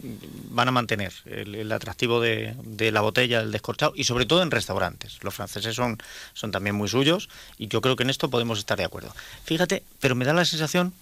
van 0.49 0.67
a 0.67 0.71
mantener 0.71 1.13
el, 1.25 1.71
atractivo 1.71 2.21
de, 2.21 2.55
la 2.91 3.01
botella, 3.01 3.41
el 3.41 3.51
descorchado, 3.51 3.93
y 3.95 4.03
sobre 4.03 4.25
todo 4.25 4.43
en 4.43 4.51
restaurantes. 4.51 5.17
Los 5.23 5.33
franceses 5.33 5.75
son, 5.75 5.97
son 6.33 6.51
también 6.51 6.75
muy 6.75 6.87
suyos, 6.87 7.29
y 7.57 7.67
yo 7.67 7.81
creo 7.81 7.95
que 7.95 8.03
en 8.03 8.09
esto 8.09 8.29
podemos 8.29 8.59
estar 8.59 8.77
de 8.77 8.85
acuerdo. 8.85 9.13
Fíjate, 9.43 9.83
pero 9.99 10.15
me 10.15 10.25
da 10.25 10.33
la 10.33 10.45
sensación 10.45 10.93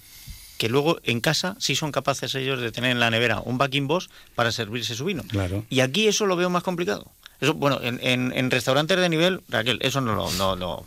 que 0.57 0.69
luego 0.69 0.99
en 1.03 1.19
casa 1.19 1.55
sí 1.59 1.75
son 1.75 1.91
capaces 1.91 2.33
ellos 2.35 2.61
de 2.61 2.71
tener 2.71 2.91
en 2.91 2.99
la 2.99 3.09
nevera 3.09 3.41
un 3.43 3.57
backing 3.57 3.87
boss 3.87 4.09
para 4.35 4.51
servirse 4.51 4.95
su 4.95 5.05
vino. 5.05 5.23
Claro. 5.23 5.65
Y 5.69 5.81
aquí 5.81 6.07
eso 6.07 6.25
lo 6.25 6.35
veo 6.35 6.49
más 6.49 6.63
complicado. 6.63 7.11
Eso, 7.41 7.53
bueno, 7.53 7.79
en, 7.81 7.99
en, 8.01 8.49
restaurantes 8.49 8.97
de 8.97 9.09
nivel, 9.09 9.41
Raquel, 9.49 9.79
eso 9.81 9.99
no 9.99 10.15
lo, 10.15 10.31
no, 10.31 10.55
no, 10.55 10.85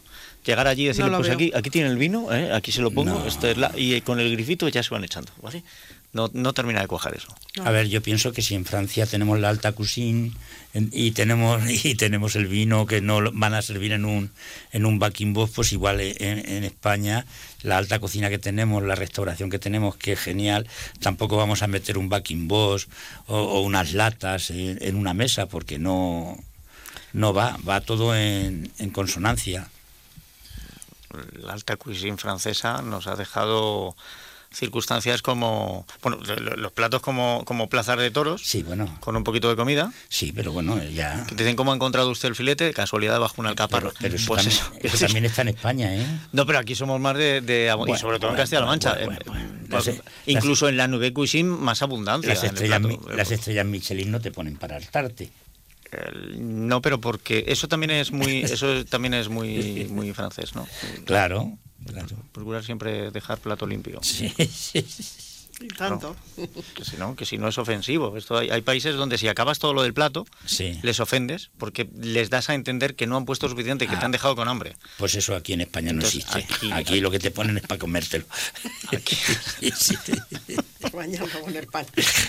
llegar 0.49 0.67
allí 0.67 0.85
y 0.85 0.87
decirle, 0.87 1.15
pues 1.17 1.29
aquí, 1.29 1.53
aquí 1.55 1.69
tiene 1.69 1.91
el 1.91 1.99
vino, 1.99 2.33
¿eh? 2.33 2.53
aquí 2.53 2.73
se 2.73 2.81
lo 2.81 2.91
pongo, 2.91 3.27
esto 3.27 3.49
es 3.49 3.59
la, 3.59 3.71
y 3.77 4.01
con 4.01 4.19
el 4.19 4.33
grifito 4.33 4.67
ya 4.69 4.83
se 4.83 4.91
van 4.91 5.05
echando, 5.05 5.31
¿vale? 5.43 5.63
No, 6.13 6.31
no 6.33 6.55
termina 6.55 6.81
de 6.81 6.89
cuajar 6.89 7.15
eso. 7.15 7.35
A 7.63 7.71
ver, 7.71 7.89
yo 7.89 8.03
pienso 8.03 8.33
que 8.33 8.41
si 8.41 8.55
en 8.55 8.65
Francia 8.65 9.07
tenemos 9.07 9.39
la 9.39 9.51
alta 9.51 9.73
cuisine 9.73 10.33
y 10.75 11.11
tenemos 11.11 11.63
y 11.85 11.95
tenemos 11.97 12.35
el 12.37 12.47
vino 12.47 12.87
que 12.87 13.01
no 13.01 13.31
van 13.33 13.55
a 13.55 13.63
servir 13.63 13.93
en 13.93 14.05
un 14.05 14.31
en 14.73 14.87
un 14.87 14.99
backing 14.99 15.35
boss, 15.35 15.51
pues 15.51 15.73
igual 15.73 16.01
en, 16.01 16.65
España 16.65 17.27
la 17.63 17.77
alta 17.77 17.99
cocina 17.99 18.31
que 18.31 18.39
tenemos, 18.39 18.83
la 18.83 18.95
restauración 18.95 19.51
que 19.51 19.59
tenemos, 19.59 19.97
que 19.97 20.13
es 20.13 20.21
genial, 20.21 20.67
tampoco 21.01 21.37
vamos 21.37 21.63
a 21.63 21.67
meter 21.67 21.99
un 21.99 22.09
backing 22.09 22.49
boss 22.49 22.89
o, 23.27 23.61
unas 23.61 23.93
latas 23.93 24.51
en, 24.51 24.97
una 24.97 25.13
mesa 25.13 25.47
porque 25.47 25.79
no 25.79 26.39
no 27.13 27.35
va, 27.35 27.59
va 27.69 27.81
todo 27.81 28.17
en, 28.17 28.71
en 28.79 28.91
consonancia. 28.91 29.69
La 31.33 31.55
alta 31.55 31.77
cuisine 31.77 32.19
francesa 32.19 32.83
nos 32.83 33.07
ha 33.07 33.17
dejado 33.17 33.97
circunstancias 34.53 35.23
como 35.23 35.87
bueno 36.03 36.19
los 36.57 36.73
platos 36.73 37.03
como 37.03 37.43
como 37.45 37.69
plazas 37.69 37.99
de 37.99 38.11
toros 38.11 38.43
sí 38.45 38.63
bueno. 38.63 38.97
con 39.01 39.17
un 39.17 39.25
poquito 39.25 39.49
de 39.51 39.57
comida. 39.57 39.93
Sí 40.09 40.33
pero 40.33 40.53
bueno 40.53 40.83
ya. 40.83 41.25
Que 41.27 41.35
dicen 41.35 41.57
cómo 41.57 41.73
ha 41.73 41.75
encontrado 41.75 42.11
usted 42.11 42.29
el 42.29 42.35
filete 42.35 42.73
casualidad 42.73 43.21
bajo 43.21 43.41
un 43.41 43.47
alcaparro 43.47 43.93
pero, 44.01 44.17
eso, 44.17 44.27
pues 44.29 44.45
también, 44.45 44.81
eso. 44.83 44.99
también 44.99 45.25
está 45.27 45.43
en 45.43 45.49
España 45.49 45.95
eh 45.95 46.07
no 46.33 46.47
pero 46.47 46.59
aquí 46.59 46.75
somos 46.75 47.01
más 47.01 47.17
de, 47.17 47.73
y 47.87 47.99
sobre 47.99 48.19
todo 48.19 48.31
en 48.31 48.37
Castilla-La 48.37 48.67
Mancha. 48.67 48.97
eh, 48.99 50.01
incluso 50.27 50.69
en 50.69 50.77
la 50.77 50.89
nube 50.89 51.13
cuisine 51.13 51.49
más 51.49 51.83
abundancia 51.83 52.29
las 52.29 52.45
estrellas, 52.45 52.81
las 53.15 53.31
estrellas 53.31 53.67
Michelin 53.67 54.11
no 54.11 54.21
te 54.21 54.31
ponen 54.31 54.57
para 54.57 54.77
hartarte. 54.77 55.31
No 56.39 56.83
pero 56.83 57.01
porque 57.01 57.45
eso 57.49 57.67
también 57.67 57.91
es 57.91 58.13
muy 58.13 58.39
eso 58.43 58.85
también 58.85 59.15
es 59.15 59.29
muy 59.29 59.87
muy 59.91 60.13
francés 60.13 60.55
no 60.55 60.67
claro 61.05 61.57
Procurar 62.33 62.65
siempre 62.65 63.11
dejar 63.11 63.39
plato 63.39 63.67
limpio. 63.67 64.01
Sí, 64.03 64.33
tanto. 65.77 66.17
que, 66.75 66.85
si 66.85 66.97
no, 66.97 67.17
que 67.17 67.27
si 67.27 67.39
no 67.39 67.49
es 67.49 67.59
ofensivo. 67.59 68.17
Esto 68.17 68.39
hay, 68.39 68.63
países 68.63 68.95
donde 68.95 69.19
si 69.19 69.29
acabas 69.29 69.59
todo 69.59 69.75
lo 69.75 69.83
del 69.83 69.93
plato, 69.93 70.27
les 70.83 71.01
ofendes 71.01 71.51
porque 71.59 71.89
les 71.97 72.31
das 72.31 72.49
a 72.49 72.55
entender 72.55 72.95
que 72.95 73.07
no 73.07 73.17
han 73.17 73.25
puesto 73.25 73.49
suficiente, 73.49 73.87
que 73.87 73.97
te 73.97 74.05
han 74.05 74.11
ah. 74.11 74.13
dejado 74.13 74.37
con 74.37 74.49
hambre. 74.49 74.77
Pues 74.99 75.15
eso 75.15 75.35
aquí 75.35 75.55
en 75.55 75.63
España 75.63 75.93
no 75.93 76.03
existe. 76.03 76.47
Aquí, 76.73 77.01
lo 77.01 77.11
que 77.11 77.19
te 77.19 77.31
ponen 77.31 77.59
es 77.59 77.65
para 77.65 77.79
comértelo. 77.79 78.25
Aquí, 78.93 79.17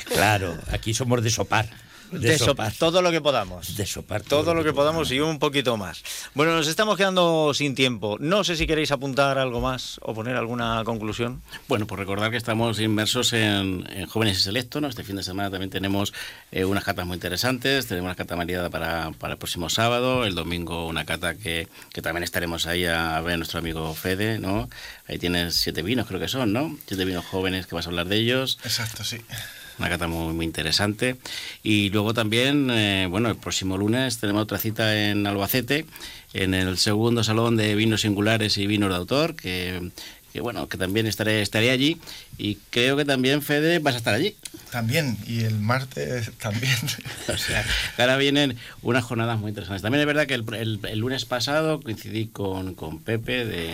Claro, 0.08 0.58
aquí 0.72 0.94
somos 0.94 1.22
de 1.22 1.30
sopar. 1.30 1.70
De, 2.12 2.38
sopar. 2.38 2.74
Todo 2.74 3.02
lo 3.02 3.12
que 3.12 3.22
podamos. 3.22 3.76
De 3.76 3.86
sopar. 3.86 4.22
Todo, 4.22 4.54
lo 4.54 4.64
que, 4.64 4.74
podamos 4.74 5.12
y 5.12 5.20
un 5.20 5.40
poquito 5.40 5.78
más. 5.78 6.04
Bueno, 6.34 6.56
nos 6.56 6.68
estamos 6.68 6.98
quedando 6.98 7.54
sin 7.54 7.76
tiempo. 7.76 8.18
No 8.20 8.44
sé 8.44 8.56
si 8.56 8.66
queréis 8.66 8.92
apuntar 8.92 9.38
algo 9.38 9.62
más 9.62 10.00
o 10.02 10.14
poner 10.14 10.36
alguna 10.36 10.82
conclusión. 10.86 11.42
Bueno, 11.68 11.88
pues 11.88 12.00
recordar 12.00 12.32
que 12.32 12.38
estamos 12.38 12.80
inmersos 12.80 13.34
en, 13.34 13.86
Jóvenes 14.08 14.40
y 14.40 14.42
Selecto. 14.42 14.80
Este 14.88 15.04
fin 15.04 15.18
de 15.18 15.24
semana 15.24 15.52
también 15.52 15.70
tenemos 15.70 16.14
eh, 16.52 16.66
unas 16.66 16.84
catas 16.84 17.06
muy 17.06 17.16
interesantes. 17.16 17.88
Tenemos 17.88 18.08
una 18.08 18.16
cata 18.16 18.36
mareada 18.36 18.70
para, 18.70 19.12
para, 19.12 19.34
el 19.34 19.38
próximo 19.38 19.70
sábado. 19.70 20.26
El 20.26 20.36
domingo 20.36 20.88
una 20.88 21.06
cata 21.06 21.36
que, 21.36 21.68
que 21.94 22.02
también 22.02 22.24
estaremos 22.24 22.66
ahí 22.66 22.86
a 22.86 23.20
ver 23.22 23.36
a 23.36 23.38
nuestro 23.38 23.60
amigo 23.60 23.94
Fede, 23.94 24.40
¿no? 24.40 24.70
Ahí 25.08 25.20
tienes 25.20 25.56
siete 25.56 25.82
vinos, 25.82 26.08
creo 26.08 26.20
que 26.20 26.28
son, 26.28 26.54
¿no? 26.54 26.78
Siete 26.88 27.06
vinos 27.06 27.26
jóvenes 27.26 27.68
que 27.68 27.76
vas 27.76 27.86
a 27.86 27.90
hablar 27.90 28.08
de 28.08 28.18
ellos. 28.18 28.60
Exacto, 28.64 29.04
sí 29.04 29.20
una 29.80 29.90
cata 29.90 30.08
muy, 30.08 30.34
muy 30.34 30.46
interesante. 30.46 31.16
Y 31.64 31.90
luego 31.90 32.14
también, 32.14 32.70
eh, 32.70 33.08
bueno, 33.10 33.30
el 33.30 33.38
próximo 33.38 33.78
lunes 33.78 34.20
tenemos 34.20 34.44
otra 34.44 34.58
cita 34.58 35.10
en 35.10 35.26
Albacete, 35.26 35.86
en 36.34 36.54
el 36.54 36.78
segundo 36.78 37.24
salón 37.24 37.58
de 37.58 37.76
vinos 37.76 38.02
singulares 38.02 38.58
y 38.58 38.68
vinos 38.68 38.90
de 38.90 38.96
autor, 38.96 39.36
que, 39.36 39.92
bueno, 40.42 40.68
que 40.68 40.78
también 40.78 41.08
estaré, 41.08 41.42
estaré 41.42 41.72
allí 41.72 41.98
y 42.38 42.56
creo 42.70 42.96
que 42.96 43.04
también 43.04 43.42
Fede 43.42 43.80
vas 43.80 43.96
a 43.96 43.98
estar 43.98 44.14
allí. 44.14 44.36
También, 44.72 45.18
y 45.26 45.42
el 45.42 45.60
martes 45.60 46.32
también. 46.38 46.78
o 47.34 47.38
sea, 47.38 47.66
ahora 47.98 48.18
vienen 48.18 48.58
unas 48.82 49.04
jornadas 49.04 49.40
muy 49.40 49.50
interesantes. 49.50 49.82
También 49.82 50.02
es 50.02 50.08
verdad 50.08 50.28
que 50.28 50.36
el, 50.36 50.46
el, 50.84 51.00
lunes 51.00 51.26
pasado 51.26 51.82
coincidí 51.82 52.28
con, 52.28 52.76
con 52.76 53.00
Pepe 53.00 53.46
de, 53.46 53.68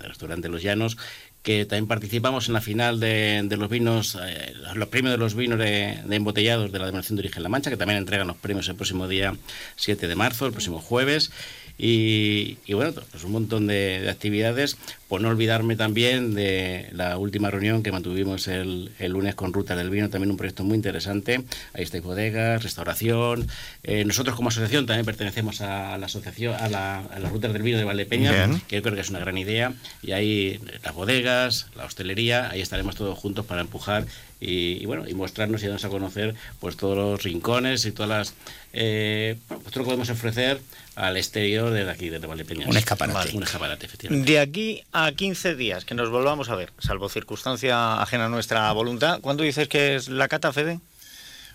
de 0.00 0.08
Restaurante 0.08 0.48
Los 0.48 0.62
Llanos 0.62 0.96
que 1.42 1.66
también 1.66 1.88
participamos 1.88 2.46
en 2.46 2.54
la 2.54 2.60
final 2.60 3.00
de, 3.00 3.46
los 3.58 3.68
vinos, 3.68 4.16
eh, 4.22 4.54
los 4.74 4.88
premios 4.88 5.12
de 5.12 5.18
los 5.18 5.34
vinos 5.34 5.58
de, 5.58 5.98
embotellados 6.10 6.70
de 6.70 6.78
la 6.78 6.86
Denominación 6.86 7.16
de 7.16 7.22
Origen 7.22 7.42
La 7.42 7.48
Mancha, 7.48 7.70
que 7.70 7.76
también 7.76 7.98
entregan 7.98 8.28
los 8.28 8.36
premios 8.36 8.68
el 8.68 8.76
próximo 8.76 9.08
día 9.08 9.34
7 9.76 10.06
de 10.06 10.14
marzo, 10.14 10.46
el 10.46 10.52
próximo 10.52 10.80
jueves. 10.80 11.32
Y, 11.78 12.56
bueno, 12.72 12.92
pues 12.92 13.24
un 13.24 13.32
montón 13.32 13.66
de, 13.66 14.08
actividades. 14.10 14.76
Por 15.08 15.20
no 15.20 15.28
olvidarme 15.28 15.76
también 15.76 16.34
de 16.34 16.88
la 16.92 17.18
última 17.18 17.50
reunión 17.50 17.82
que 17.82 17.92
mantuvimos 17.92 18.48
el, 18.48 18.90
lunes 19.00 19.34
con 19.34 19.52
Ruta 19.52 19.76
del 19.76 19.90
Vino, 19.90 20.08
también 20.08 20.30
un 20.30 20.36
proyecto 20.36 20.64
muy 20.64 20.76
interesante. 20.76 21.42
Ahí 21.74 21.82
está 21.82 22.00
bodegas, 22.00 22.62
restauración. 22.62 23.46
Eh, 23.82 24.04
nosotros 24.04 24.36
como 24.36 24.48
asociación 24.48 24.86
también 24.86 25.04
pertenecemos 25.04 25.60
a 25.60 25.98
la 25.98 26.06
asociación, 26.06 26.54
a, 26.54 26.68
la, 26.68 27.02
las 27.20 27.30
Rutas 27.30 27.52
del 27.52 27.62
Vino 27.62 27.78
de 27.78 27.84
Valdepeña, 27.84 28.48
que 28.68 28.76
yo 28.76 28.82
creo 28.82 28.94
que 28.94 29.00
es 29.02 29.10
una 29.10 29.18
gran 29.18 29.36
idea. 29.36 29.74
Y 30.02 30.12
ahí 30.12 30.60
las 30.82 30.94
bodegas, 30.94 31.66
la 31.76 31.84
hostelería, 31.84 32.50
ahí 32.50 32.60
estaremos 32.60 32.96
todos 32.96 33.18
juntos 33.18 33.44
para 33.44 33.60
empujar 33.60 34.06
y, 34.44 34.84
bueno 34.86 35.08
y 35.08 35.14
mostrarnos 35.14 35.62
y 35.62 35.66
darnos 35.66 35.84
a 35.84 35.88
conocer 35.88 36.34
pues 36.58 36.76
todos 36.76 36.96
los 36.96 37.22
rincones 37.22 37.84
y 37.84 37.92
todas 37.92 38.08
las 38.08 38.34
eh, 38.72 39.38
pues, 39.46 39.62
todo 39.64 39.80
lo 39.80 39.84
que 39.84 39.88
podemos 39.90 40.10
ofrecer 40.10 40.60
al 40.96 41.16
exterior 41.16 41.70
de 41.70 41.88
aquí, 41.90 42.10
de 42.10 42.18
Valdepeñas. 42.18 42.68
Un 42.68 42.76
escaparate. 42.76 43.34
Un 43.34 43.42
escaparate, 43.42 43.86
efectivamente. 43.86 44.30
De 44.30 44.38
aquí 44.38 44.82
a 44.92 45.12
15 45.12 45.54
días, 45.54 45.84
que 45.84 45.94
nos 45.94 46.10
volvamos 46.10 46.50
a 46.50 46.54
ver, 46.54 46.72
salvo 46.78 47.08
circunstancia 47.08 48.02
ajena 48.02 48.26
a 48.26 48.28
nuestra 48.28 48.70
voluntad, 48.72 49.20
¿cuándo 49.20 49.42
dices 49.42 49.68
que 49.68 49.94
es 49.94 50.08
la 50.08 50.28
cata, 50.28 50.52
Fede? 50.52 50.80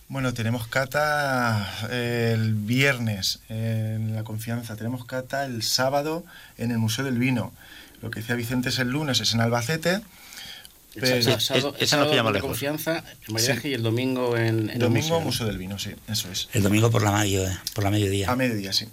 Bueno, 0.10 0.34
tenemos 0.34 0.67
cata 0.67 1.71
eh, 1.91 2.32
el 2.34 2.54
viernes 2.54 3.41
en 3.50 4.15
La 4.15 4.23
Confianza, 4.23 4.76
tenemos 4.76 5.06
cata 5.06 5.45
el 5.45 5.62
sábado 5.62 6.26
en 6.58 6.71
el 6.71 6.78
Museo 6.78 7.04
del 7.04 7.19
Vino. 7.19 7.52
Lo 8.02 8.10
que 8.10 8.21
decía 8.21 8.36
Vicente 8.36 8.69
es 8.69 8.80
el 8.80 8.89
lunes, 8.89 9.19
es 9.19 9.34
en 9.34 9.41
Albacete. 9.41 10.02
Pero, 11.00 11.40
sábado, 11.40 11.76
esa 11.80 11.98
no 11.98 12.32
La 12.32 12.40
Confianza, 12.40 13.04
el 13.28 13.34
mariaje 13.34 13.70
y 13.70 13.74
el 13.74 13.84
domingo 13.84 14.38
en, 14.38 14.70
el 14.70 14.80
Domingo 14.80 15.20
Museo. 15.22 15.48
del 15.48 15.58
Vino, 15.58 15.78
sí, 15.80 15.92
eso 16.08 16.30
es. 16.32 16.50
El 16.54 16.64
domingo 16.64 16.92
por 16.92 17.04
la, 17.04 17.12
medio, 17.12 17.44
por 17.74 17.84
la 17.84 17.92
mediodía. 17.92 18.32
A 18.32 18.36
mediodía, 18.36 18.74
sí. 18.74 18.88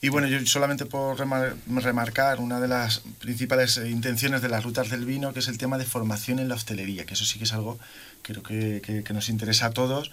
Y 0.00 0.10
bueno, 0.10 0.28
yo 0.28 0.44
solamente 0.46 0.86
por 0.86 1.18
remarcar 1.18 2.38
una 2.38 2.60
de 2.60 2.68
las 2.68 3.02
principales 3.18 3.78
intenciones 3.78 4.42
de 4.42 4.48
las 4.48 4.62
rutas 4.62 4.90
del 4.90 5.04
vino, 5.04 5.32
que 5.32 5.40
es 5.40 5.48
el 5.48 5.58
tema 5.58 5.76
de 5.76 5.84
formación 5.84 6.38
en 6.38 6.48
la 6.48 6.54
hostelería, 6.54 7.04
que 7.04 7.14
eso 7.14 7.24
sí 7.24 7.38
que 7.38 7.44
es 7.44 7.52
algo 7.52 7.78
creo 8.22 8.42
que, 8.42 9.02
que 9.04 9.12
nos 9.12 9.28
interesa 9.28 9.66
a 9.66 9.70
todos 9.70 10.12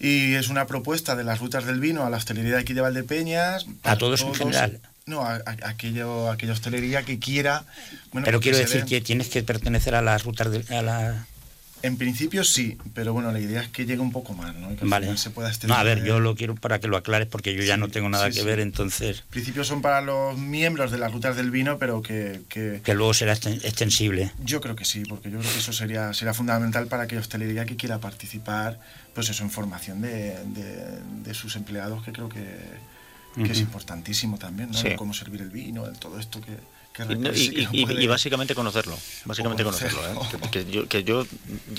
y 0.00 0.34
es 0.34 0.48
una 0.48 0.66
propuesta 0.66 1.14
de 1.14 1.24
las 1.24 1.40
rutas 1.40 1.66
del 1.66 1.78
vino 1.78 2.06
a 2.06 2.10
la 2.10 2.16
hostelería 2.16 2.54
de 2.54 2.60
aquí 2.60 2.72
de 2.72 2.80
Valdepeñas. 2.80 3.66
A 3.82 3.96
todos, 3.98 4.22
en 4.22 4.34
general. 4.34 4.80
No, 5.10 5.22
a, 5.22 5.42
aquello, 5.64 6.30
aquella 6.30 6.52
hostelería 6.52 7.02
que 7.02 7.18
quiera. 7.18 7.64
pero 8.24 8.40
quiero 8.40 8.58
decir 8.58 8.84
que 8.84 9.00
tienes 9.00 9.28
que 9.28 9.42
pertenecer 9.42 9.94
a 9.94 10.02
las 10.02 10.24
rutas 10.24 10.50
de, 10.50 10.76
a 10.76 10.82
la 10.82 11.26
en 11.82 11.96
principio 11.96 12.44
sí, 12.44 12.76
pero 12.94 13.14
bueno, 13.14 13.32
la 13.32 13.40
idea 13.40 13.62
es 13.62 13.68
que 13.68 13.86
llegue 13.86 14.00
un 14.00 14.12
poco 14.12 14.34
más, 14.34 14.54
¿no? 14.54 14.76
que 14.76 14.84
vale. 14.84 15.16
se 15.16 15.30
pueda 15.30 15.50
no, 15.66 15.74
a 15.74 15.82
ver, 15.82 16.04
yo 16.04 16.20
lo 16.20 16.34
quiero 16.34 16.54
para 16.54 16.78
que 16.78 16.88
lo 16.88 16.96
aclares 16.96 17.26
porque 17.26 17.54
yo 17.54 17.62
ya 17.62 17.78
no 17.78 17.88
tengo 17.88 18.08
nada 18.10 18.30
que 18.30 18.42
ver, 18.42 18.60
entonces... 18.60 19.20
En 19.20 19.30
principio 19.30 19.64
son 19.64 19.80
para 19.80 20.02
los 20.02 20.36
miembros 20.36 20.90
de 20.90 20.98
las 20.98 21.10
rutas 21.10 21.36
del 21.36 21.50
vino, 21.50 21.78
pero 21.78 22.02
que, 22.02 22.42
que... 22.48 22.82
luego 22.94 23.14
será 23.14 23.32
extensible. 23.32 24.32
Yo 24.44 24.60
creo 24.60 24.76
que 24.76 24.84
sí, 24.84 25.04
porque 25.08 25.30
yo 25.30 25.38
creo 25.38 25.50
que 25.50 25.58
eso 25.58 25.72
sería, 25.72 26.12
sería 26.12 26.34
fundamental 26.34 26.86
para 26.86 27.06
que 27.06 27.16
hostelería 27.16 27.64
que 27.64 27.76
quiera 27.76 27.98
participar, 27.98 28.78
pues 29.14 29.30
eso, 29.30 29.42
en 29.42 29.50
formación 29.50 30.02
de, 30.02 30.36
de, 31.24 31.34
sus 31.34 31.56
empleados, 31.56 32.04
que 32.04 32.12
creo 32.12 32.28
que, 32.28 32.44
que 33.34 33.52
es 33.52 33.60
importantísimo 33.60 34.38
también, 34.38 34.70
¿no? 34.70 34.78
Cómo 34.96 35.14
servir 35.14 35.40
el 35.42 35.50
vino, 35.50 35.84
todo 35.98 36.18
esto 36.18 36.40
que 36.40 36.58
y, 37.72 38.06
básicamente 38.06 38.54
conocerlo, 38.54 38.98
básicamente 39.24 39.64
conocerlo. 39.64 40.00
¿eh? 40.00 40.14
Que, 40.50 41.04
yo, 41.04 41.24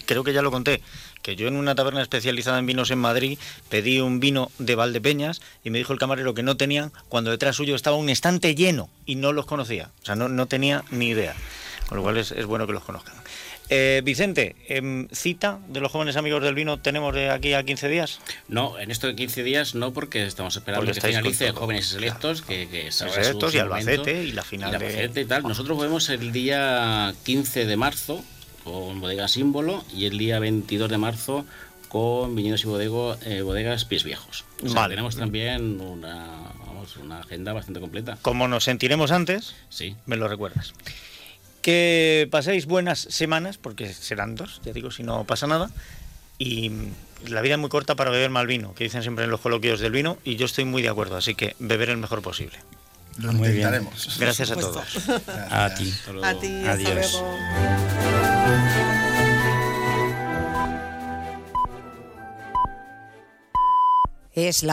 creo 0.05 0.23
que 0.23 0.33
ya 0.33 0.41
lo 0.41 0.51
conté, 0.51 0.81
que 1.21 1.35
yo 1.35 1.47
en 1.47 1.55
una 1.55 1.75
taberna 1.75 2.01
especializada 2.01 2.59
en 2.59 2.65
vinos 2.65 2.91
en 2.91 2.99
Madrid 2.99 3.37
pedí 3.69 3.99
un 3.99 4.19
vino 4.19 4.51
de 4.57 4.75
Valdepeñas 4.75 5.41
y 5.63 5.69
me 5.69 5.77
dijo 5.77 5.93
el 5.93 5.99
camarero 5.99 6.33
que 6.33 6.43
no 6.43 6.57
tenían 6.57 6.91
cuando 7.09 7.31
detrás 7.31 7.55
suyo 7.55 7.75
estaba 7.75 7.97
un 7.97 8.09
estante 8.09 8.55
lleno 8.55 8.89
y 9.05 9.15
no 9.15 9.33
los 9.33 9.45
conocía, 9.45 9.91
o 10.01 10.05
sea, 10.05 10.15
no, 10.15 10.29
no 10.29 10.47
tenía 10.47 10.83
ni 10.91 11.09
idea, 11.09 11.35
con 11.87 11.97
lo 11.97 12.03
cual 12.03 12.17
es, 12.17 12.31
es 12.31 12.45
bueno 12.45 12.65
que 12.65 12.73
los 12.73 12.83
conozcan. 12.83 13.20
Eh, 13.73 14.01
Vicente, 14.03 14.57
em, 14.67 15.07
¿cita 15.13 15.59
de 15.69 15.79
los 15.79 15.93
jóvenes 15.93 16.17
amigos 16.17 16.43
del 16.43 16.53
vino 16.53 16.79
tenemos 16.79 17.15
de 17.15 17.29
aquí 17.29 17.53
a 17.53 17.63
15 17.63 17.87
días? 17.87 18.19
No, 18.49 18.77
en 18.77 18.91
esto 18.91 19.07
de 19.07 19.15
15 19.15 19.43
días 19.43 19.75
no, 19.75 19.93
porque 19.93 20.25
estamos 20.25 20.57
esperando 20.57 20.91
que 20.91 20.99
finalice 20.99 21.53
Jóvenes 21.53 21.87
Selectos, 21.87 22.41
que, 22.41 22.67
que 22.67 22.91
Selectos 22.91 23.55
y 23.55 23.59
Albacete 23.59 24.25
y 24.25 24.33
la 24.33 24.43
final 24.43 24.77
y 25.15 25.25
tal. 25.25 25.43
Nosotros 25.43 25.79
vemos 25.79 26.09
el 26.09 26.33
día 26.33 27.13
15 27.23 27.65
de 27.65 27.77
marzo 27.77 28.21
con 28.65 28.99
Bodega 28.99 29.29
Símbolo 29.29 29.85
y 29.95 30.03
el 30.03 30.17
día 30.17 30.39
22 30.39 30.89
de 30.89 30.97
marzo 30.97 31.45
con 31.87 32.35
Viñedos 32.35 32.65
y 32.65 32.67
bodego, 32.67 33.15
eh, 33.25 33.41
Bodegas 33.41 33.85
Pies 33.85 34.03
Viejos. 34.03 34.43
Tenemos 34.89 35.15
también 35.15 35.79
una, 35.79 36.27
vamos, 36.65 36.97
una 36.97 37.19
agenda 37.19 37.53
bastante 37.53 37.79
completa. 37.79 38.17
Como 38.21 38.49
nos 38.49 38.65
sentiremos 38.65 39.11
antes, 39.11 39.55
sí. 39.69 39.95
me 40.05 40.17
lo 40.17 40.27
recuerdas. 40.27 40.73
Que 41.61 42.27
paséis 42.31 42.65
buenas 42.65 42.99
semanas, 42.99 43.57
porque 43.57 43.93
serán 43.93 44.35
dos, 44.35 44.61
ya 44.63 44.73
digo, 44.73 44.91
si 44.91 45.03
no 45.03 45.23
pasa 45.25 45.47
nada. 45.47 45.69
Y 46.39 46.71
la 47.27 47.41
vida 47.41 47.53
es 47.53 47.59
muy 47.59 47.69
corta 47.69 47.95
para 47.95 48.09
beber 48.09 48.31
mal 48.31 48.47
vino, 48.47 48.73
que 48.73 48.83
dicen 48.83 49.03
siempre 49.03 49.25
en 49.25 49.31
los 49.31 49.41
coloquios 49.41 49.79
del 49.79 49.91
vino, 49.91 50.17
y 50.23 50.37
yo 50.37 50.45
estoy 50.45 50.65
muy 50.65 50.81
de 50.81 50.89
acuerdo, 50.89 51.17
así 51.17 51.35
que 51.35 51.55
beber 51.59 51.89
el 51.89 51.97
mejor 51.97 52.21
posible. 52.21 52.57
Lo 53.17 53.33
muy 53.33 53.49
intentaremos. 53.49 54.17
Gracias 54.19 54.51
a 54.51 54.55
todos. 54.55 55.09
A 55.51 55.73
ti. 55.75 55.93
A 56.23 56.33
ti, 56.39 56.63
Adiós. 56.65 57.21
Es 64.33 64.63
la 64.63 64.69